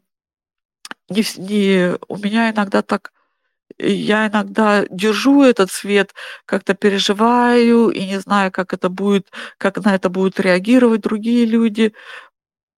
не, 1.10 1.24
не, 1.38 1.98
у 2.08 2.18
меня 2.18 2.52
иногда 2.52 2.82
так, 2.82 3.12
я 3.78 4.28
иногда 4.28 4.86
держу 4.90 5.44
этот 5.44 5.72
свет, 5.72 6.14
как-то 6.46 6.74
переживаю 6.74 7.90
и 7.90 8.06
не 8.06 8.20
знаю, 8.20 8.52
как 8.52 8.74
это 8.74 8.90
будет, 8.90 9.32
как 9.58 9.84
на 9.84 9.96
это 9.96 10.10
будут 10.10 10.40
реагировать 10.40 11.02
другие 11.02 11.46
люди. 11.46 11.94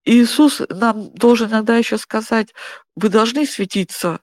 Иисус 0.07 0.61
нам 0.69 1.11
должен 1.11 1.49
иногда 1.49 1.77
еще 1.77 1.97
сказать, 1.97 2.53
вы 2.95 3.09
должны 3.09 3.45
светиться, 3.45 4.21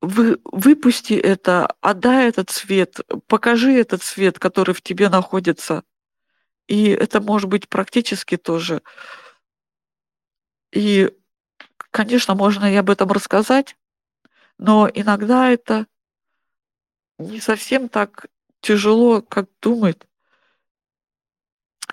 вы, 0.00 0.40
выпусти 0.44 1.14
это, 1.14 1.66
отдай 1.80 2.28
этот 2.28 2.50
свет, 2.50 3.00
покажи 3.28 3.72
этот 3.72 4.02
свет, 4.02 4.38
который 4.38 4.74
в 4.74 4.82
тебе 4.82 5.08
находится. 5.08 5.84
И 6.66 6.88
это 6.88 7.20
может 7.20 7.48
быть 7.48 7.68
практически 7.68 8.36
тоже. 8.36 8.82
И 10.72 11.10
Конечно, 11.92 12.34
можно 12.34 12.72
и 12.72 12.76
об 12.76 12.88
этом 12.88 13.12
рассказать, 13.12 13.76
но 14.56 14.88
иногда 14.92 15.50
это 15.50 15.86
не 17.18 17.38
совсем 17.38 17.90
так 17.90 18.28
тяжело, 18.62 19.20
как 19.20 19.50
думает. 19.60 20.08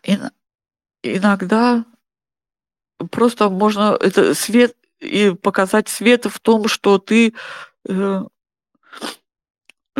И, 0.03 0.17
иногда 1.03 1.83
просто 3.11 3.49
можно 3.49 3.97
это 3.99 4.33
свет 4.33 4.75
и 4.99 5.33
показать 5.41 5.87
свет 5.89 6.25
в 6.25 6.39
том, 6.39 6.67
что 6.67 6.97
ты 6.97 7.33
э, 7.87 8.23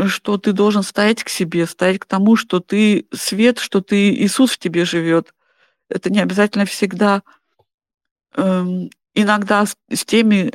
что 0.07 0.38
ты 0.38 0.53
должен 0.53 0.83
стоять 0.83 1.23
к 1.23 1.29
себе, 1.29 1.65
стоять 1.65 1.99
к 1.99 2.05
тому, 2.05 2.35
что 2.35 2.59
ты 2.59 3.07
свет, 3.13 3.59
что 3.59 3.81
ты 3.81 4.13
Иисус 4.13 4.51
в 4.51 4.57
тебе 4.57 4.85
живет. 4.85 5.33
Это 5.89 6.09
не 6.09 6.19
обязательно 6.19 6.65
всегда 6.65 7.23
эм, 8.35 8.89
иногда 9.13 9.65
с, 9.65 9.75
с 9.91 10.05
теми 10.05 10.53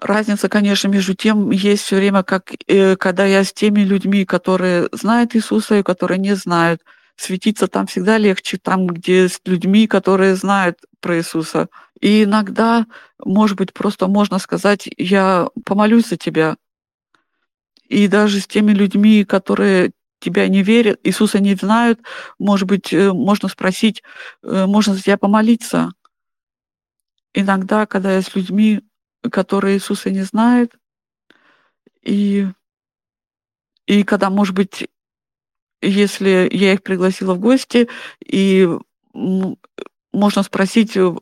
разница, 0.00 0.48
конечно, 0.48 0.88
между 0.88 1.14
тем 1.14 1.50
есть 1.50 1.82
все 1.82 1.96
время, 1.96 2.22
как 2.22 2.52
э, 2.66 2.96
когда 2.96 3.26
я 3.26 3.44
с 3.44 3.52
теми 3.52 3.80
людьми, 3.80 4.24
которые 4.24 4.88
знают 4.92 5.34
Иисуса 5.34 5.78
и 5.78 5.82
которые 5.82 6.18
не 6.18 6.34
знают. 6.34 6.82
Светиться 7.18 7.66
там 7.66 7.86
всегда 7.88 8.16
легче, 8.16 8.58
там, 8.58 8.86
где 8.86 9.28
с 9.28 9.40
людьми, 9.44 9.88
которые 9.88 10.36
знают 10.36 10.78
про 11.00 11.18
Иисуса. 11.18 11.68
И 12.00 12.22
иногда, 12.22 12.86
может 13.24 13.56
быть, 13.56 13.74
просто 13.74 14.06
можно 14.06 14.38
сказать, 14.38 14.88
я 14.96 15.48
помолюсь 15.64 16.08
за 16.08 16.16
тебя. 16.16 16.56
И 17.88 18.06
даже 18.06 18.40
с 18.40 18.46
теми 18.46 18.70
людьми, 18.70 19.24
которые 19.24 19.90
тебя 20.20 20.46
не 20.46 20.62
верят, 20.62 21.00
Иисуса 21.02 21.40
не 21.40 21.56
знают, 21.56 22.00
может 22.38 22.68
быть, 22.68 22.92
э, 22.92 23.12
можно 23.12 23.48
спросить, 23.48 24.02
э, 24.44 24.66
можно 24.66 24.94
за 24.94 25.02
тебя 25.02 25.18
помолиться 25.18 25.90
иногда, 27.34 27.86
когда 27.86 28.12
я 28.14 28.22
с 28.22 28.34
людьми, 28.34 28.80
которые 29.30 29.76
Иисуса 29.76 30.10
не 30.10 30.22
знают, 30.22 30.72
и, 32.02 32.46
и 33.86 34.04
когда, 34.04 34.30
может 34.30 34.54
быть, 34.54 34.88
если 35.82 36.48
я 36.52 36.72
их 36.74 36.82
пригласила 36.82 37.34
в 37.34 37.40
гости, 37.40 37.88
и 38.24 38.68
можно 40.12 40.42
спросить, 40.42 40.96
э, 40.96 41.14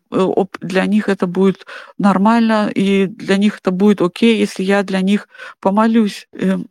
для 0.60 0.86
них 0.86 1.08
это 1.08 1.26
будет 1.26 1.66
нормально, 1.98 2.70
и 2.74 3.06
для 3.06 3.36
них 3.36 3.58
это 3.58 3.70
будет 3.70 4.00
окей, 4.00 4.38
если 4.38 4.62
я 4.62 4.82
для 4.82 5.00
них 5.00 5.28
помолюсь. 5.60 6.28
Эм, 6.32 6.68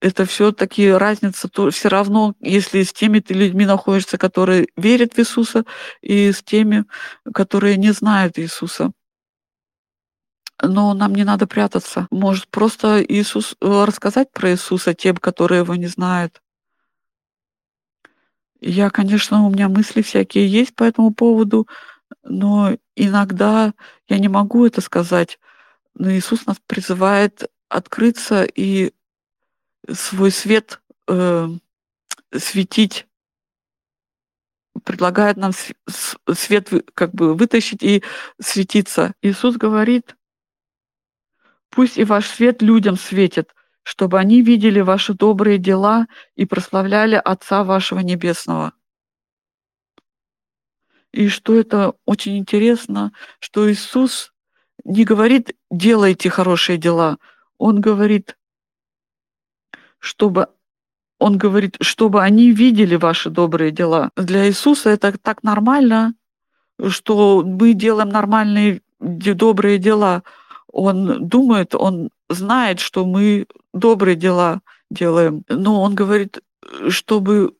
это 0.00 0.26
все-таки 0.26 0.90
разница, 0.90 1.48
то 1.48 1.70
все 1.70 1.88
равно, 1.88 2.34
если 2.40 2.82
с 2.82 2.92
теми 2.92 3.20
ты 3.20 3.34
людьми 3.34 3.64
находишься, 3.66 4.18
которые 4.18 4.66
верят 4.76 5.14
в 5.14 5.18
Иисуса, 5.20 5.64
и 6.00 6.32
с 6.32 6.42
теми, 6.42 6.84
которые 7.32 7.76
не 7.76 7.92
знают 7.92 8.38
Иисуса. 8.38 8.92
Но 10.60 10.94
нам 10.94 11.14
не 11.14 11.24
надо 11.24 11.46
прятаться. 11.46 12.06
Может, 12.10 12.48
просто 12.48 13.02
Иисус 13.02 13.56
э, 13.60 13.84
рассказать 13.84 14.32
про 14.32 14.50
Иисуса 14.50 14.94
тем, 14.94 15.16
которые 15.16 15.60
его 15.60 15.74
не 15.76 15.86
знают. 15.86 16.40
Я, 18.64 18.90
конечно, 18.90 19.44
у 19.44 19.50
меня 19.50 19.68
мысли 19.68 20.02
всякие 20.02 20.46
есть 20.46 20.76
по 20.76 20.84
этому 20.84 21.12
поводу, 21.12 21.66
но 22.22 22.76
иногда 22.94 23.74
я 24.06 24.18
не 24.20 24.28
могу 24.28 24.64
это 24.64 24.80
сказать. 24.80 25.40
Но 25.94 26.12
Иисус 26.12 26.46
нас 26.46 26.58
призывает 26.64 27.50
открыться 27.68 28.44
и 28.44 28.92
свой 29.90 30.30
свет 30.30 30.80
э, 31.08 31.48
светить 32.32 33.08
предлагает 34.84 35.36
нам 35.36 35.50
свет 36.32 36.70
как 36.94 37.12
бы 37.12 37.34
вытащить 37.34 37.82
и 37.82 38.04
светиться. 38.40 39.12
Иисус 39.22 39.56
говорит, 39.56 40.16
пусть 41.68 41.98
и 41.98 42.04
ваш 42.04 42.28
свет 42.28 42.62
людям 42.62 42.96
светит, 42.96 43.54
чтобы 43.82 44.18
они 44.18 44.42
видели 44.42 44.80
ваши 44.80 45.14
добрые 45.14 45.58
дела 45.58 46.06
и 46.36 46.46
прославляли 46.46 47.16
Отца 47.16 47.64
вашего 47.64 48.00
Небесного. 48.00 48.72
И 51.12 51.28
что 51.28 51.54
это 51.54 51.94
очень 52.06 52.38
интересно, 52.38 53.12
что 53.38 53.70
Иисус 53.70 54.32
не 54.84 55.04
говорит 55.04 55.56
«делайте 55.70 56.30
хорошие 56.30 56.78
дела», 56.78 57.18
Он 57.58 57.80
говорит, 57.80 58.36
чтобы 59.98 60.48
он 61.22 61.38
говорит, 61.38 61.76
чтобы 61.80 62.22
они 62.22 62.50
видели 62.50 62.96
ваши 62.96 63.30
добрые 63.30 63.70
дела. 63.70 64.10
Для 64.16 64.48
Иисуса 64.48 64.90
это 64.90 65.16
так 65.16 65.44
нормально, 65.44 66.14
что 66.88 67.44
мы 67.44 67.74
делаем 67.74 68.08
нормальные 68.08 68.80
добрые 68.98 69.78
дела. 69.78 70.24
Он 70.72 71.28
думает, 71.28 71.76
он 71.76 72.10
знает, 72.32 72.80
что 72.80 73.04
мы 73.06 73.46
добрые 73.72 74.16
дела 74.16 74.60
делаем. 74.90 75.44
Но 75.48 75.82
он 75.82 75.94
говорит, 75.94 76.40
чтобы 76.88 77.56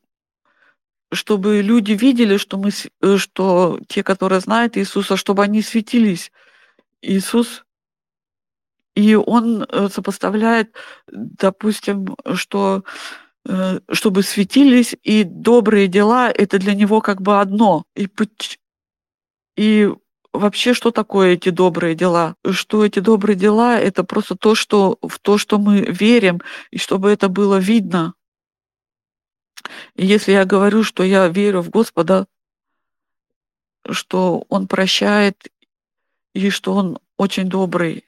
чтобы 1.13 1.61
люди 1.61 1.93
видели, 1.93 2.39
что 2.39 2.57
мы, 2.57 2.71
что 3.19 3.79
те, 3.87 4.03
которые 4.03 4.41
знают 4.41 4.79
Иисуса, 4.79 5.17
чтобы 5.19 5.43
они 5.43 5.61
светились. 5.61 6.33
Иисус 7.03 7.65
и 8.95 9.15
он 9.15 9.63
э, 9.63 9.89
сопоставляет, 9.91 10.75
допустим, 11.07 12.15
что 12.35 12.85
Э, 13.45 13.81
чтобы 13.91 14.23
светились, 14.23 14.95
и 15.03 15.25
добрые 15.25 15.89
дела— 15.89 16.31
это 16.35 16.59
для 16.59 16.75
него 16.75 17.01
как 17.01 17.21
бы 17.21 17.41
одно. 17.41 17.85
И, 17.97 18.09
и 19.57 19.93
вообще, 20.33 20.75
что 20.75 20.90
такое 20.90 21.35
эти 21.35 21.51
добрые 21.51 21.95
дела? 21.95 22.37
Что 22.51 22.85
эти 22.85 22.99
добрые 23.01 23.37
дела— 23.37 23.79
это 23.81 24.05
просто 24.05 24.37
то, 24.37 24.55
что, 24.55 24.99
в 25.03 25.18
то, 25.18 25.38
что 25.38 25.59
мы 25.59 25.81
верим, 25.81 26.40
и 26.71 26.79
чтобы 26.79 27.11
это 27.11 27.29
было 27.29 27.57
видно. 27.59 28.14
И 29.95 30.07
если 30.07 30.33
я 30.33 30.45
говорю, 30.45 30.83
что 30.83 31.03
я 31.03 31.29
верю 31.29 31.61
в 31.61 31.71
Господа, 31.71 32.27
что 33.88 34.45
Он 34.49 34.66
прощает, 34.66 35.53
и 36.35 36.51
что 36.51 36.75
Он 36.75 36.99
очень 37.16 37.49
добрый, 37.49 38.05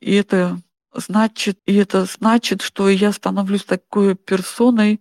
и 0.00 0.14
это 0.14 0.60
значит, 0.92 1.58
и 1.66 1.74
это 1.76 2.04
значит, 2.04 2.62
что 2.62 2.88
я 2.88 3.12
становлюсь 3.12 3.64
такой 3.64 4.14
персоной, 4.14 5.00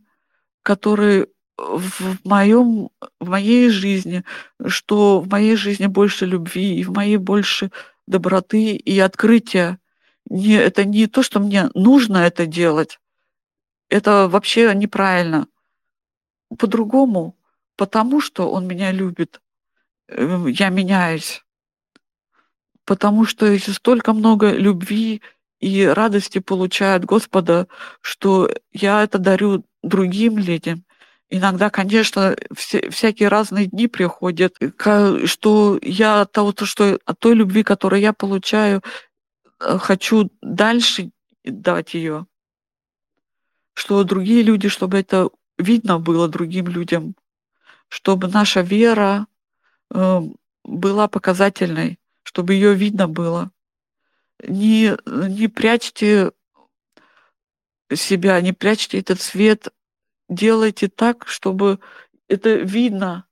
которой 0.61 1.27
в 1.57 2.17
моем, 2.23 2.89
в 3.19 3.29
моей 3.29 3.69
жизни, 3.69 4.23
что 4.65 5.19
в 5.19 5.29
моей 5.29 5.55
жизни 5.55 5.87
больше 5.87 6.25
любви, 6.25 6.79
и 6.79 6.83
в 6.83 6.91
моей 6.91 7.17
больше 7.17 7.71
доброты 8.07 8.75
и 8.75 8.99
открытия. 8.99 9.79
Не, 10.29 10.53
это 10.55 10.85
не 10.85 11.07
то, 11.07 11.23
что 11.23 11.39
мне 11.39 11.69
нужно 11.73 12.17
это 12.17 12.45
делать. 12.45 12.99
Это 13.89 14.27
вообще 14.27 14.73
неправильно. 14.73 15.47
По-другому, 16.57 17.35
потому 17.75 18.21
что 18.21 18.49
он 18.51 18.67
меня 18.67 18.91
любит, 18.91 19.41
э, 20.07 20.45
я 20.49 20.69
меняюсь. 20.69 21.43
Потому 22.85 23.25
что 23.25 23.45
еще 23.45 23.73
столько 23.73 24.13
много 24.13 24.51
любви 24.51 25.21
и 25.59 25.85
радости 25.85 26.39
получаю 26.39 26.97
от 26.97 27.05
Господа, 27.05 27.67
что 28.01 28.49
я 28.71 29.03
это 29.03 29.17
дарю 29.17 29.65
другим 29.81 30.37
людям. 30.37 30.84
Иногда, 31.29 31.69
конечно, 31.69 32.35
все, 32.55 32.89
всякие 32.89 33.29
разные 33.29 33.65
дни 33.65 33.87
приходят, 33.87 34.55
что 35.25 35.79
я 35.81 36.21
от 36.21 36.31
того, 36.31 36.53
что 36.63 36.99
от 37.03 37.19
той 37.19 37.33
любви, 37.33 37.63
которую 37.63 37.99
я 37.99 38.13
получаю, 38.13 38.83
э, 39.59 39.77
хочу 39.79 40.29
дальше 40.41 41.09
дать 41.43 41.95
ее, 41.95 42.27
что 43.73 44.03
другие 44.03 44.43
люди, 44.43 44.69
чтобы 44.69 44.99
это 44.99 45.29
видно 45.57 45.99
было 45.99 46.27
другим 46.27 46.67
людям, 46.67 47.15
чтобы 47.87 48.27
наша 48.27 48.61
вера 48.61 49.25
э, 49.89 50.21
была 50.63 51.07
показательной, 51.07 51.97
чтобы 52.21 52.53
ее 52.53 52.75
видно 52.75 53.07
было. 53.07 53.51
Не, 54.47 54.95
не 55.05 55.47
прячьте 55.47 56.31
себя, 57.93 58.39
не 58.41 58.53
прячьте 58.53 58.99
этот 58.99 59.21
свет, 59.21 59.69
делайте 60.29 60.87
так, 60.87 61.27
чтобы 61.27 61.79
это 62.27 62.55
видно. 62.55 63.25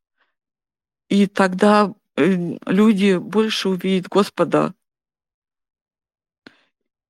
И 1.09 1.27
тогда 1.27 1.93
э, 2.15 2.57
люди 2.65 3.17
больше 3.17 3.69
увидят 3.69 4.07
Господа. 4.09 4.73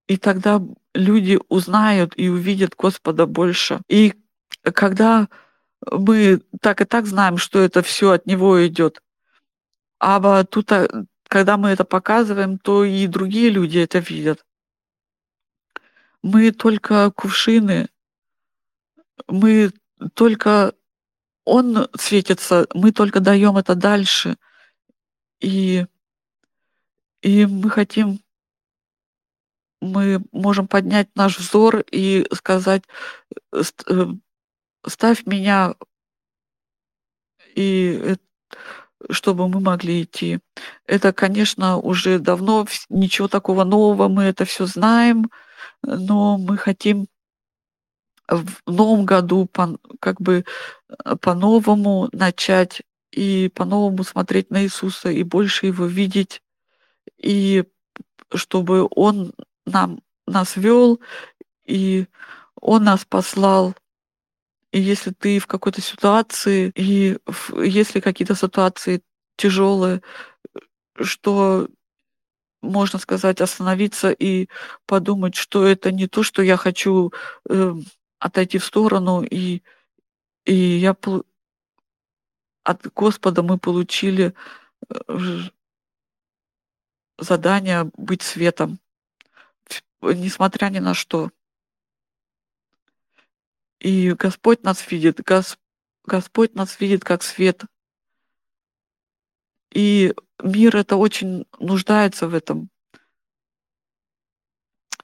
И 0.08 0.18
тогда 0.18 0.62
люди 0.94 1.40
узнают 1.50 2.14
и 2.18 2.30
увидят 2.30 2.76
Господа 2.76 3.26
больше. 3.26 3.82
И 3.88 4.14
когда 4.62 5.30
мы 5.92 6.42
так 6.62 6.82
и 6.82 6.86
так 6.86 7.06
знаем, 7.06 7.38
что 7.38 7.60
это 7.60 7.82
все 7.82 8.12
от 8.12 8.26
Него 8.26 8.66
идет, 8.66 9.02
а 10.00 10.44
тут 10.44 10.72
а, 10.72 10.88
когда 11.34 11.58
мы 11.58 11.70
это 11.70 11.86
показываем, 11.86 12.58
то 12.60 12.84
и 12.84 13.08
другие 13.08 13.50
люди 13.50 13.80
это 13.80 14.00
видят. 14.00 14.46
Мы 16.22 16.52
только 16.52 17.12
кувшины, 17.12 17.90
мы 19.28 19.72
только 20.14 20.74
он 21.46 21.90
светится, 21.96 22.68
мы 22.74 22.92
только 22.92 23.20
даем 23.20 23.58
это 23.58 23.76
дальше. 23.76 24.38
И, 25.42 25.86
и 27.22 27.46
мы 27.46 27.70
хотим, 27.70 28.20
мы 29.82 30.22
можем 30.32 30.68
поднять 30.68 31.10
наш 31.16 31.38
взор 31.38 31.84
и 31.92 32.26
сказать, 32.34 32.84
э, 33.52 34.06
ставь 34.88 35.26
меня, 35.26 35.76
и 37.56 38.16
чтобы 39.10 39.50
мы 39.50 39.60
могли 39.60 40.04
идти. 40.04 40.40
Это, 40.86 41.12
конечно, 41.12 41.78
уже 41.78 42.20
давно 42.20 42.66
ничего 42.90 43.28
такого 43.28 43.66
нового, 43.66 44.08
мы 44.08 44.24
это 44.24 44.46
все 44.46 44.66
знаем, 44.66 45.30
но 45.82 46.38
мы 46.38 46.58
хотим 46.58 47.08
в 48.28 48.72
новом 48.72 49.06
году 49.06 49.46
по, 49.46 49.78
как 50.00 50.22
бы 50.22 50.46
э, 50.90 51.16
по-новому 51.18 52.10
начать 52.12 52.82
и 53.12 53.52
по-новому 53.54 54.04
смотреть 54.04 54.50
на 54.50 54.64
Иисуса 54.64 55.10
и 55.10 55.24
больше 55.24 55.68
его 55.68 55.86
видеть, 55.86 56.42
и 57.18 57.64
чтобы 58.34 58.88
Он 58.92 59.34
нам, 59.66 60.02
нас 60.26 60.56
вел, 60.56 61.00
и 61.66 62.08
Он 62.56 62.84
нас 62.84 63.06
послал. 63.06 63.76
И 64.72 64.80
если 64.80 65.12
ты 65.12 65.40
в 65.40 65.48
какой-то 65.48 65.82
ситуации, 65.82 66.72
и 66.76 67.18
в, 67.28 67.62
если 67.62 68.00
какие-то 68.00 68.36
ситуации 68.36 69.04
тяжелые, 69.38 70.02
что 71.00 71.68
можно 72.64 72.98
сказать, 72.98 73.42
остановиться 73.42 74.12
и 74.12 74.48
подумать, 74.86 75.36
что 75.36 75.66
это 75.68 75.92
не 75.92 76.08
то, 76.08 76.24
что 76.24 76.42
я 76.42 76.56
хочу 76.58 77.12
э, 77.50 77.74
отойти 78.24 78.58
в 78.58 78.64
сторону, 78.64 79.22
и, 79.22 79.62
и 80.46 80.54
я 80.54 80.96
от 82.64 82.94
Господа 82.94 83.44
мы 83.44 83.58
получили 83.58 84.34
э, 84.90 85.40
задание 87.18 87.92
быть 87.98 88.22
светом, 88.22 88.80
несмотря 90.02 90.70
ни 90.70 90.80
на 90.80 90.94
что. 90.94 91.32
И 93.80 94.14
Господь 94.14 94.64
нас 94.64 94.90
видит, 94.90 95.20
Гос... 95.22 95.58
Господь 96.06 96.56
нас 96.56 96.80
видит 96.80 97.04
как 97.04 97.24
свет. 97.24 97.64
И 99.74 100.14
мир 100.42 100.78
это 100.78 100.96
очень 100.96 101.46
нуждается 101.60 102.30
в 102.30 102.34
этом. 102.34 102.70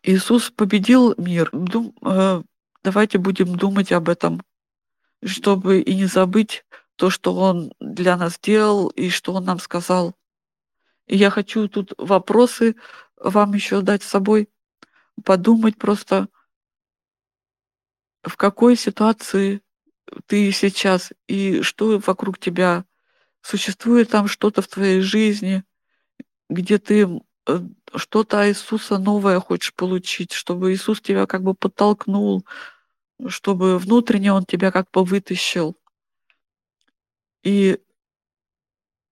Иисус 0.03 0.51
победил 0.51 1.15
мир. 1.17 1.51
Давайте 2.83 3.17
будем 3.17 3.55
думать 3.55 3.91
об 3.91 4.09
этом, 4.09 4.41
чтобы 5.23 5.81
и 5.81 5.95
не 5.95 6.05
забыть 6.05 6.65
то, 6.95 7.09
что 7.09 7.35
Он 7.35 7.73
для 7.79 8.17
нас 8.17 8.35
сделал 8.35 8.87
и 8.89 9.09
что 9.09 9.33
Он 9.33 9.45
нам 9.45 9.59
сказал. 9.59 10.15
И 11.07 11.17
я 11.17 11.29
хочу 11.29 11.67
тут 11.67 11.93
вопросы 11.97 12.75
вам 13.17 13.53
еще 13.53 13.81
дать 13.81 14.03
с 14.03 14.07
собой, 14.07 14.49
подумать 15.23 15.77
просто, 15.77 16.29
в 18.23 18.35
какой 18.37 18.75
ситуации 18.75 19.61
ты 20.25 20.51
сейчас 20.51 21.11
и 21.27 21.61
что 21.61 21.99
вокруг 21.99 22.39
тебя. 22.39 22.85
Существует 23.41 24.09
там 24.09 24.27
что-то 24.27 24.61
в 24.61 24.67
твоей 24.67 24.99
жизни, 24.99 25.63
где 26.49 26.77
ты 26.77 27.21
э, 27.47 27.59
что-то 27.95 28.47
Иисуса 28.49 28.97
новое 28.97 29.39
хочешь 29.39 29.73
получить, 29.73 30.31
чтобы 30.33 30.73
Иисус 30.73 31.01
тебя 31.01 31.25
как 31.25 31.43
бы 31.43 31.53
подтолкнул, 31.53 32.45
чтобы 33.27 33.77
внутренне 33.77 34.33
Он 34.33 34.45
тебя 34.45 34.71
как 34.71 34.89
бы 34.91 35.03
вытащил. 35.03 35.77
И 37.43 37.79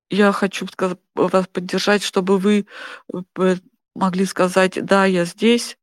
я 0.10 0.32
хочу 0.32 0.68
вас 1.16 1.48
поддержать, 1.48 2.04
чтобы 2.04 2.38
вы 2.38 2.66
э, 3.14 3.56
могли 3.96 4.26
сказать, 4.26 4.84
да, 4.86 5.06
я 5.06 5.26
здесь, 5.26 5.78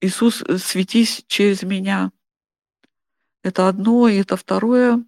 Иисус, 0.00 0.42
э, 0.42 0.58
светись 0.58 1.24
через 1.26 1.62
меня. 1.62 2.12
Это 3.42 3.68
одно, 3.68 4.08
и 4.08 4.18
это 4.18 4.36
второе. 4.36 5.04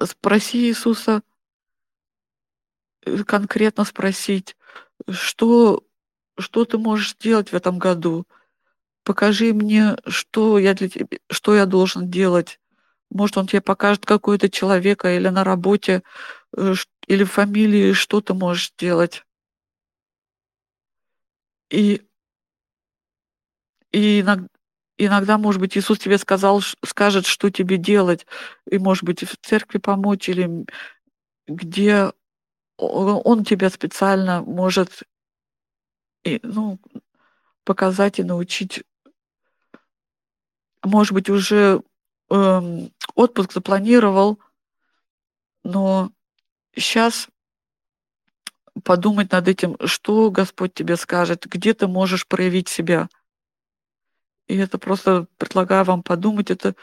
Спроси 0.00 0.68
Иисуса, 0.68 1.22
э, 3.04 3.24
конкретно 3.24 3.84
спросить, 3.84 4.56
что, 5.10 5.82
что 6.38 6.64
ты 6.64 6.78
можешь 6.78 7.16
делать 7.16 7.50
в 7.50 7.54
этом 7.54 7.78
году? 7.78 8.26
Покажи 9.04 9.52
мне, 9.52 9.96
что 10.06 10.58
я, 10.58 10.74
для 10.74 10.88
тебя, 10.88 11.06
что 11.30 11.54
я 11.54 11.66
должен 11.66 12.10
делать. 12.10 12.60
Может, 13.10 13.38
он 13.38 13.46
тебе 13.46 13.60
покажет 13.60 14.06
какого-то 14.06 14.48
человека 14.50 15.14
или 15.16 15.28
на 15.28 15.44
работе, 15.44 16.02
э, 16.56 16.74
или 17.08 17.24
в 17.24 17.32
фамилии, 17.32 17.92
что 17.92 18.20
ты 18.20 18.34
можешь 18.34 18.72
делать. 18.78 19.24
И, 21.70 22.02
и 23.92 24.20
иногда, 24.20 24.48
иногда, 24.98 25.38
может 25.38 25.60
быть, 25.60 25.76
Иисус 25.76 25.98
тебе 25.98 26.18
сказал, 26.18 26.60
скажет, 26.84 27.26
что 27.26 27.50
тебе 27.50 27.76
делать, 27.76 28.26
и, 28.70 28.78
может 28.78 29.04
быть, 29.04 29.22
в 29.24 29.36
церкви 29.42 29.78
помочь, 29.78 30.28
или 30.28 30.66
где 31.46 32.12
он 32.76 33.44
тебя 33.44 33.70
специально 33.70 34.42
может 34.42 35.02
и, 36.24 36.40
ну, 36.42 36.78
показать 37.64 38.18
и 38.18 38.24
научить. 38.24 38.82
Может 40.82 41.12
быть, 41.12 41.28
уже 41.28 41.82
эм, 42.30 42.92
отпуск 43.14 43.52
запланировал, 43.52 44.40
но 45.62 46.10
сейчас 46.74 47.28
подумать 48.84 49.30
над 49.32 49.48
этим, 49.48 49.76
что 49.84 50.30
Господь 50.30 50.74
тебе 50.74 50.96
скажет, 50.96 51.46
где 51.46 51.74
ты 51.74 51.86
можешь 51.86 52.26
проявить 52.26 52.68
себя. 52.68 53.08
И 54.48 54.56
это 54.56 54.78
просто 54.78 55.26
предлагаю 55.38 55.84
вам 55.84 56.02
подумать, 56.02 56.50
это 56.50 56.74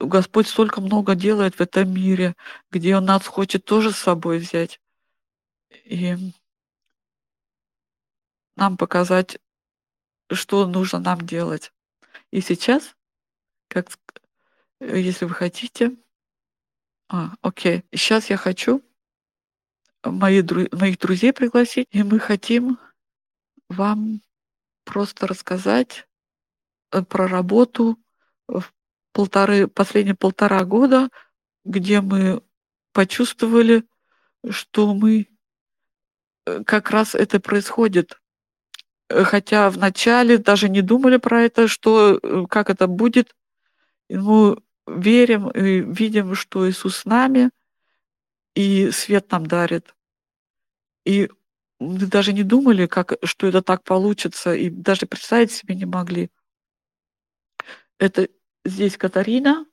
Господь 0.00 0.46
столько 0.46 0.80
много 0.80 1.14
делает 1.14 1.56
в 1.56 1.60
этом 1.60 1.92
мире, 1.92 2.36
где 2.70 2.96
Он 2.96 3.04
нас 3.04 3.26
хочет 3.26 3.64
тоже 3.64 3.92
с 3.92 3.96
собой 3.96 4.38
взять. 4.38 4.80
И 5.84 6.16
нам 8.56 8.76
показать, 8.76 9.38
что 10.30 10.66
нужно 10.66 10.98
нам 10.98 11.20
делать. 11.22 11.72
И 12.30 12.40
сейчас, 12.40 12.94
как 13.68 13.88
если 14.80 15.24
вы 15.24 15.34
хотите, 15.34 15.96
а, 17.08 17.34
окей, 17.40 17.84
сейчас 17.92 18.30
я 18.30 18.36
хочу 18.36 18.82
мои, 20.04 20.42
моих 20.72 20.98
друзей 20.98 21.32
пригласить, 21.32 21.88
и 21.90 22.02
мы 22.02 22.18
хотим 22.18 22.78
вам 23.68 24.20
просто 24.84 25.26
рассказать 25.26 26.06
э, 26.92 27.02
про 27.02 27.26
работу 27.26 27.98
в 28.46 28.64
полторы, 29.18 29.66
последние 29.66 30.14
полтора 30.14 30.64
года, 30.64 31.08
где 31.64 32.00
мы 32.00 32.40
почувствовали, 32.92 33.82
что 34.48 34.94
мы 34.94 35.26
э, 36.46 36.62
как 36.62 36.92
раз 36.92 37.16
это 37.16 37.40
происходит. 37.40 38.20
Э, 39.08 39.24
хотя 39.24 39.70
вначале 39.70 40.38
даже 40.38 40.68
не 40.68 40.82
думали 40.82 41.16
про 41.16 41.42
это, 41.42 41.66
что 41.66 42.20
как 42.48 42.70
это 42.70 42.86
будет. 42.86 43.34
Мы 44.08 44.62
верим 44.86 45.50
и 45.50 45.80
видим, 45.80 46.36
что 46.36 46.70
Иисус 46.70 46.98
с 46.98 47.04
нами, 47.04 47.50
и 48.54 48.92
свет 48.92 49.32
нам 49.32 49.46
дарит. 49.46 49.96
И 51.04 51.28
мы 51.80 52.06
даже 52.06 52.32
не 52.32 52.44
думали, 52.44 52.86
как, 52.86 53.14
что 53.24 53.48
это 53.48 53.62
так 53.62 53.82
получится, 53.82 54.54
и 54.54 54.70
даже 54.70 55.06
представить 55.06 55.50
себе 55.50 55.74
не 55.74 55.86
могли. 55.86 56.30
Это 57.98 58.28
здесь 58.64 58.96
Катарина, 58.96 59.66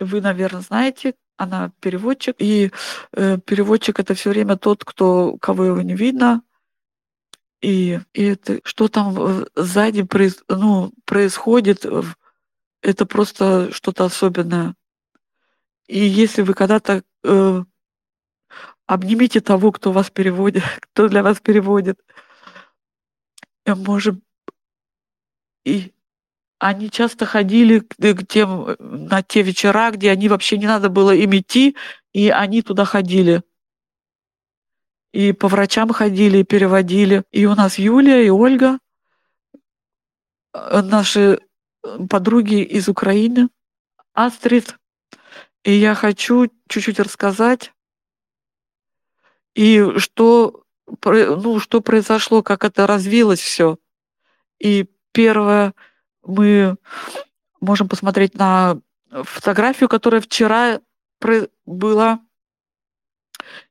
вы, 0.00 0.20
наверное, 0.20 0.60
знаете, 0.60 1.14
она 1.36 1.72
переводчик, 1.80 2.36
и 2.38 2.70
э, 3.12 3.38
переводчик 3.38 4.00
это 4.00 4.14
все 4.14 4.30
время 4.30 4.56
тот, 4.56 4.84
кто, 4.84 5.36
кого 5.38 5.64
его 5.64 5.82
не 5.82 5.94
видно, 5.94 6.42
и, 7.60 8.00
и 8.12 8.24
это, 8.24 8.60
что 8.64 8.88
там 8.88 9.46
сзади 9.54 10.02
произ, 10.02 10.42
ну, 10.48 10.92
происходит, 11.04 11.84
это 12.82 13.06
просто 13.06 13.72
что-то 13.72 14.04
особенное. 14.04 14.74
И 15.88 15.98
если 15.98 16.42
вы 16.42 16.54
когда-то 16.54 17.02
э, 17.24 17.64
обнимите 18.86 19.40
того, 19.40 19.72
кто 19.72 19.92
вас 19.92 20.10
переводит, 20.10 20.62
кто 20.80 21.08
для 21.08 21.22
вас 21.22 21.40
переводит, 21.40 22.00
э, 23.64 23.74
может, 23.74 24.16
и 25.64 25.92
они 26.58 26.90
часто 26.90 27.26
ходили 27.26 27.80
к, 27.80 27.94
к 27.96 28.26
тем, 28.26 28.76
на 28.78 29.22
те 29.22 29.42
вечера, 29.42 29.90
где 29.90 30.10
они 30.10 30.28
вообще 30.28 30.58
не 30.58 30.66
надо 30.66 30.88
было 30.88 31.14
им 31.14 31.36
идти, 31.36 31.76
и 32.12 32.30
они 32.30 32.62
туда 32.62 32.84
ходили. 32.84 33.42
И 35.12 35.32
по 35.32 35.48
врачам 35.48 35.92
ходили, 35.92 36.38
и 36.38 36.44
переводили. 36.44 37.24
И 37.30 37.46
у 37.46 37.54
нас 37.54 37.78
Юлия 37.78 38.26
и 38.26 38.30
Ольга, 38.30 38.78
э, 40.52 40.82
наши 40.82 41.40
подруги 42.10 42.62
из 42.62 42.88
Украины, 42.88 43.48
Астрид. 44.12 44.76
И 45.64 45.72
я 45.72 45.94
хочу 45.94 46.50
чуть-чуть 46.68 47.00
рассказать, 47.00 47.72
и 49.54 49.98
что, 49.98 50.62
ну, 51.04 51.58
что 51.58 51.80
произошло, 51.80 52.42
как 52.42 52.64
это 52.64 52.86
развилось 52.86 53.40
все. 53.40 53.78
И 54.60 54.86
первое, 55.12 55.74
мы 56.28 56.76
можем 57.60 57.88
посмотреть 57.88 58.34
на 58.34 58.80
фотографию, 59.10 59.88
которая 59.88 60.20
вчера 60.20 60.80
была. 61.66 62.20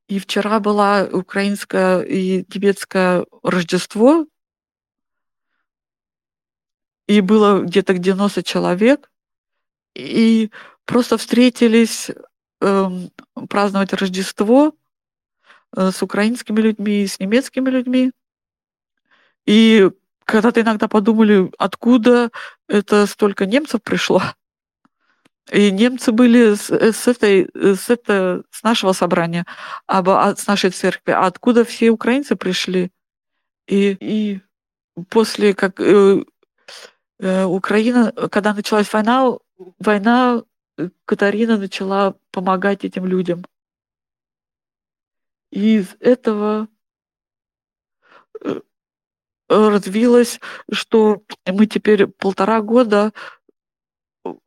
И 0.07 0.19
вчера 0.19 0.59
была 0.59 1.03
украинское 1.03 2.01
и 2.01 2.43
тибетское 2.43 3.25
Рождество, 3.43 4.25
и 7.07 7.21
было 7.21 7.61
где-то 7.61 7.93
90 7.97 8.43
человек, 8.43 9.11
и 9.95 10.49
просто 10.85 11.17
встретились 11.17 12.09
э, 12.61 12.89
праздновать 13.49 13.93
Рождество 13.93 14.73
э, 15.75 15.91
с 15.91 16.01
украинскими 16.01 16.61
людьми, 16.61 17.05
с 17.05 17.19
немецкими 17.19 17.69
людьми. 17.69 18.11
И 19.45 19.89
когда-то 20.27 20.61
иногда 20.61 20.87
подумали, 20.87 21.51
откуда 21.57 22.29
это 22.67 23.07
столько 23.07 23.45
немцев 23.45 23.81
пришло. 23.81 24.21
И 25.51 25.71
немцы 25.71 26.11
были 26.11 26.55
с, 26.55 26.69
э, 26.69 26.91
с, 26.91 27.07
этой, 27.07 27.49
с, 27.53 27.89
это, 27.89 28.43
с 28.51 28.63
нашего 28.63 28.91
собрания, 28.91 29.45
а, 29.87 30.35
с 30.35 30.45
нашей 30.45 30.71
церкви. 30.71 31.11
А 31.11 31.25
откуда 31.25 31.63
все 31.63 31.89
украинцы 31.89 32.35
пришли? 32.35 32.91
И, 33.67 33.97
и 33.99 34.41
после 35.09 35.53
как 35.53 35.79
э, 35.79 36.23
Э, 37.19 37.45
Украина, 37.45 38.11
когда 38.11 38.53
началась 38.53 38.91
война, 38.93 39.37
война, 39.79 40.43
э, 40.77 40.89
Катарина 41.05 41.57
начала 41.57 42.15
помогать 42.31 42.85
этим 42.85 43.05
людям. 43.05 43.43
И 45.51 45.77
из 45.77 45.95
этого 45.99 46.67
э, 48.41 48.61
развилось, 49.47 50.39
что 50.71 51.23
мы 51.45 51.67
теперь 51.67 52.07
полтора 52.07 52.61
года, 52.61 53.13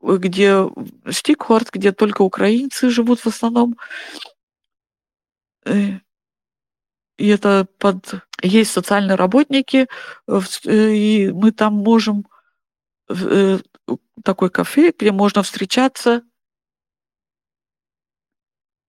где 0.01 0.69
Стикхорд, 1.11 1.71
где 1.73 1.93
только 1.93 2.23
украинцы 2.23 2.91
живут 2.91 3.21
в 3.21 3.27
основном, 3.27 3.77
и 7.21 7.29
это 7.29 7.67
под... 7.79 8.15
Есть 8.43 8.73
социальные 8.73 9.17
работники, 9.17 9.89
и 10.65 11.31
мы 11.35 11.53
там 11.53 11.75
можем 11.75 12.27
э, 13.11 13.59
такой 14.25 14.49
кафе, 14.49 14.95
где 14.99 15.13
можно 15.13 15.43
встречаться. 15.43 16.23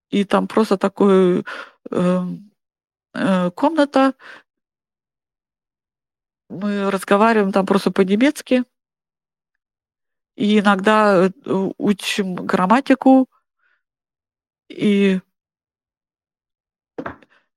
И 0.09 0.23
там 0.23 0.47
просто 0.47 0.77
такой 0.77 1.43
э, 1.91 2.23
э, 3.13 3.51
комната. 3.51 4.13
Мы 6.51 6.91
разговариваем 6.91 7.51
там 7.51 7.65
просто 7.65 7.91
по-немецки. 7.91 8.63
И 10.35 10.59
иногда 10.59 11.27
э, 11.27 11.69
учим 11.77 12.35
грамматику. 12.35 13.29
И 14.69 15.19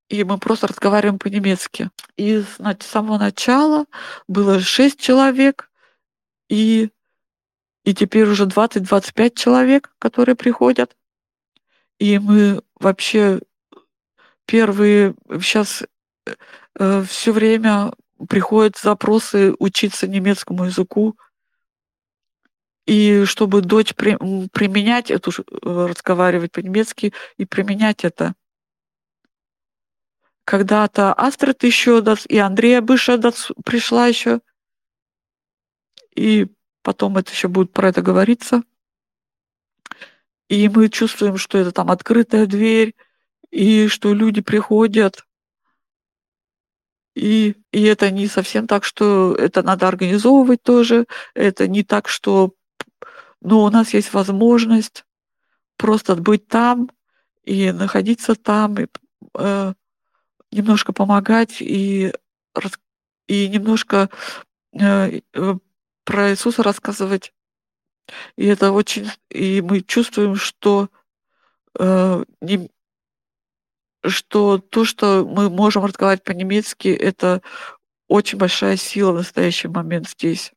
и 0.09 0.23
мы 0.23 0.39
просто 0.39 0.69
разговариваем 0.69 1.19
по-немецки. 1.19 1.91
И 2.17 2.39
значит, 2.39 2.83
с 2.83 2.87
самого 2.87 3.19
начала 3.19 3.87
было 4.29 4.61
шесть 4.61 5.01
человек, 5.01 5.71
и, 6.49 6.91
и 7.85 7.95
теперь 7.95 8.29
уже 8.29 8.45
20-25 8.45 9.35
человек, 9.35 9.93
которые 9.99 10.37
приходят. 10.37 10.97
И 11.99 12.19
мы 12.19 12.63
вообще 12.79 13.41
первые 14.47 15.15
сейчас 15.41 15.83
э, 16.79 17.03
все 17.09 17.33
время 17.33 17.93
приходят 18.29 18.77
запросы 18.77 19.55
учиться 19.59 20.07
немецкому 20.07 20.65
языку. 20.65 21.17
И 22.87 23.25
чтобы 23.25 23.63
дочь 23.63 23.95
при, 23.95 24.17
применять 24.49 25.11
эту, 25.11 25.31
э, 25.31 25.87
разговаривать 25.87 26.53
по-немецки 26.53 27.15
и 27.39 27.45
применять 27.47 28.05
это. 28.05 28.35
Когда-то 30.45 31.15
Астрид 31.15 31.65
еще 31.65 32.05
и 32.29 32.39
Андрея 32.39 32.83
Быша 32.83 33.19
пришла 33.65 34.07
еще. 34.07 34.41
И 36.15 36.49
потом 36.83 37.17
это 37.17 37.33
еще 37.33 37.49
будет 37.49 37.73
про 37.73 37.89
это 37.89 38.03
говориться. 38.03 38.63
И 40.49 40.69
мы 40.69 40.91
чувствуем, 40.91 41.39
что 41.39 41.57
это 41.57 41.73
там 41.73 41.91
открытая 41.91 42.47
дверь, 42.47 42.95
и 43.51 43.89
что 43.89 44.13
люди 44.13 44.43
приходят. 44.43 45.25
И, 47.15 47.55
и 47.73 47.83
это 47.85 48.11
не 48.11 48.27
совсем 48.27 48.67
так, 48.67 48.85
что 48.85 49.35
это 49.35 49.63
надо 49.63 49.87
организовывать 49.87 50.63
тоже. 50.63 51.07
Это 51.35 51.69
не 51.69 51.85
так, 51.85 52.09
что 52.09 52.55
ну, 53.41 53.61
у 53.63 53.71
нас 53.71 53.95
есть 53.95 54.13
возможность 54.13 55.05
просто 55.77 56.17
быть 56.17 56.49
там 56.49 56.91
и 57.45 57.73
находиться 57.73 58.35
там, 58.35 58.79
и 58.79 58.87
э, 59.35 59.75
немножко 60.51 60.93
помогать 60.93 61.61
и, 61.61 62.13
и 63.27 63.49
немножко 63.49 64.09
э, 64.73 65.21
э, 65.33 65.55
про 66.05 66.31
Иисуса 66.31 66.63
рассказывать. 66.63 67.33
И 68.37 68.47
это 68.47 68.73
очень... 68.73 69.09
И 69.31 69.63
мы 69.63 69.81
чувствуем, 69.81 70.37
что, 70.37 70.89
э, 71.79 72.25
не, 72.41 72.71
что 74.05 74.59
то, 74.59 74.85
что 74.85 75.25
мы 75.25 75.51
можем 75.51 75.85
разговаривать 75.85 76.25
по-немецки, 76.25 76.89
это 76.89 77.43
очень 78.09 78.39
большая 78.39 78.77
сила 78.77 79.13
в 79.13 79.17
настоящий 79.17 79.69
момент 79.69 80.09
здесь. 80.09 80.53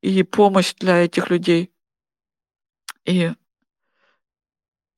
И 0.00 0.22
помощь 0.22 0.74
для 0.74 1.04
этих 1.04 1.30
людей. 1.30 1.72
И, 3.04 3.32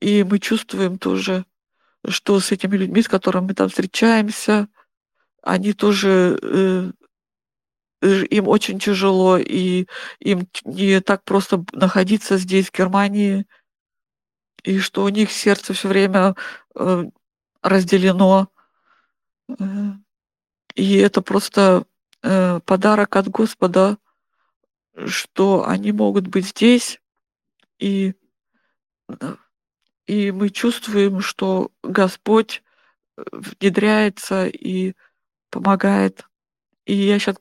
и 0.01 0.25
мы 0.25 0.39
чувствуем 0.39 0.99
тоже, 0.99 1.45
что 2.07 2.41
с 2.41 2.53
этими 2.53 2.77
людьми, 2.77 3.03
с 3.03 3.09
которыми 3.09 3.49
мы 3.49 3.55
там 3.55 3.69
встречаемся, 3.69 4.69
они 5.43 5.73
тоже 5.73 6.39
э, 6.43 6.91
им 8.31 8.49
очень 8.49 8.79
тяжело, 8.79 9.39
и 9.39 9.87
им 10.19 10.49
не 10.65 11.01
так 11.01 11.25
просто 11.25 11.65
находиться 11.73 12.37
здесь, 12.39 12.69
в 12.69 12.77
Германии, 12.77 13.47
и 14.63 14.79
что 14.79 15.05
у 15.05 15.09
них 15.09 15.31
сердце 15.31 15.75
все 15.75 15.89
время 15.89 16.35
э, 16.75 17.05
разделено. 17.65 18.49
Э, 19.49 19.55
и 20.75 20.97
это 20.99 21.23
просто 21.23 21.87
э, 22.23 22.61
подарок 22.61 23.17
от 23.17 23.29
Господа, 23.29 23.99
что 25.07 25.67
они 25.67 25.91
могут 25.91 26.29
быть 26.29 26.47
здесь, 26.47 27.01
и, 27.79 28.15
и 30.07 30.31
мы 30.31 30.51
чувствуем, 30.51 31.21
что 31.21 31.73
Господь 31.83 32.63
внедряется 33.17 34.47
и 34.47 34.95
помогает. 35.51 36.29
И 36.85 36.95
я 36.95 37.19
сейчас 37.19 37.37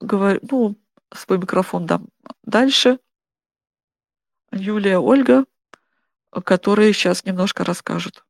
говорю, 0.00 0.40
ну, 0.50 0.76
свой 1.14 1.38
микрофон 1.38 1.86
дам 1.86 2.08
дальше. 2.42 2.98
Юлия, 4.50 4.98
Ольга, 4.98 5.44
которые 6.44 6.92
сейчас 6.92 7.24
немножко 7.24 7.64
расскажут. 7.64 8.24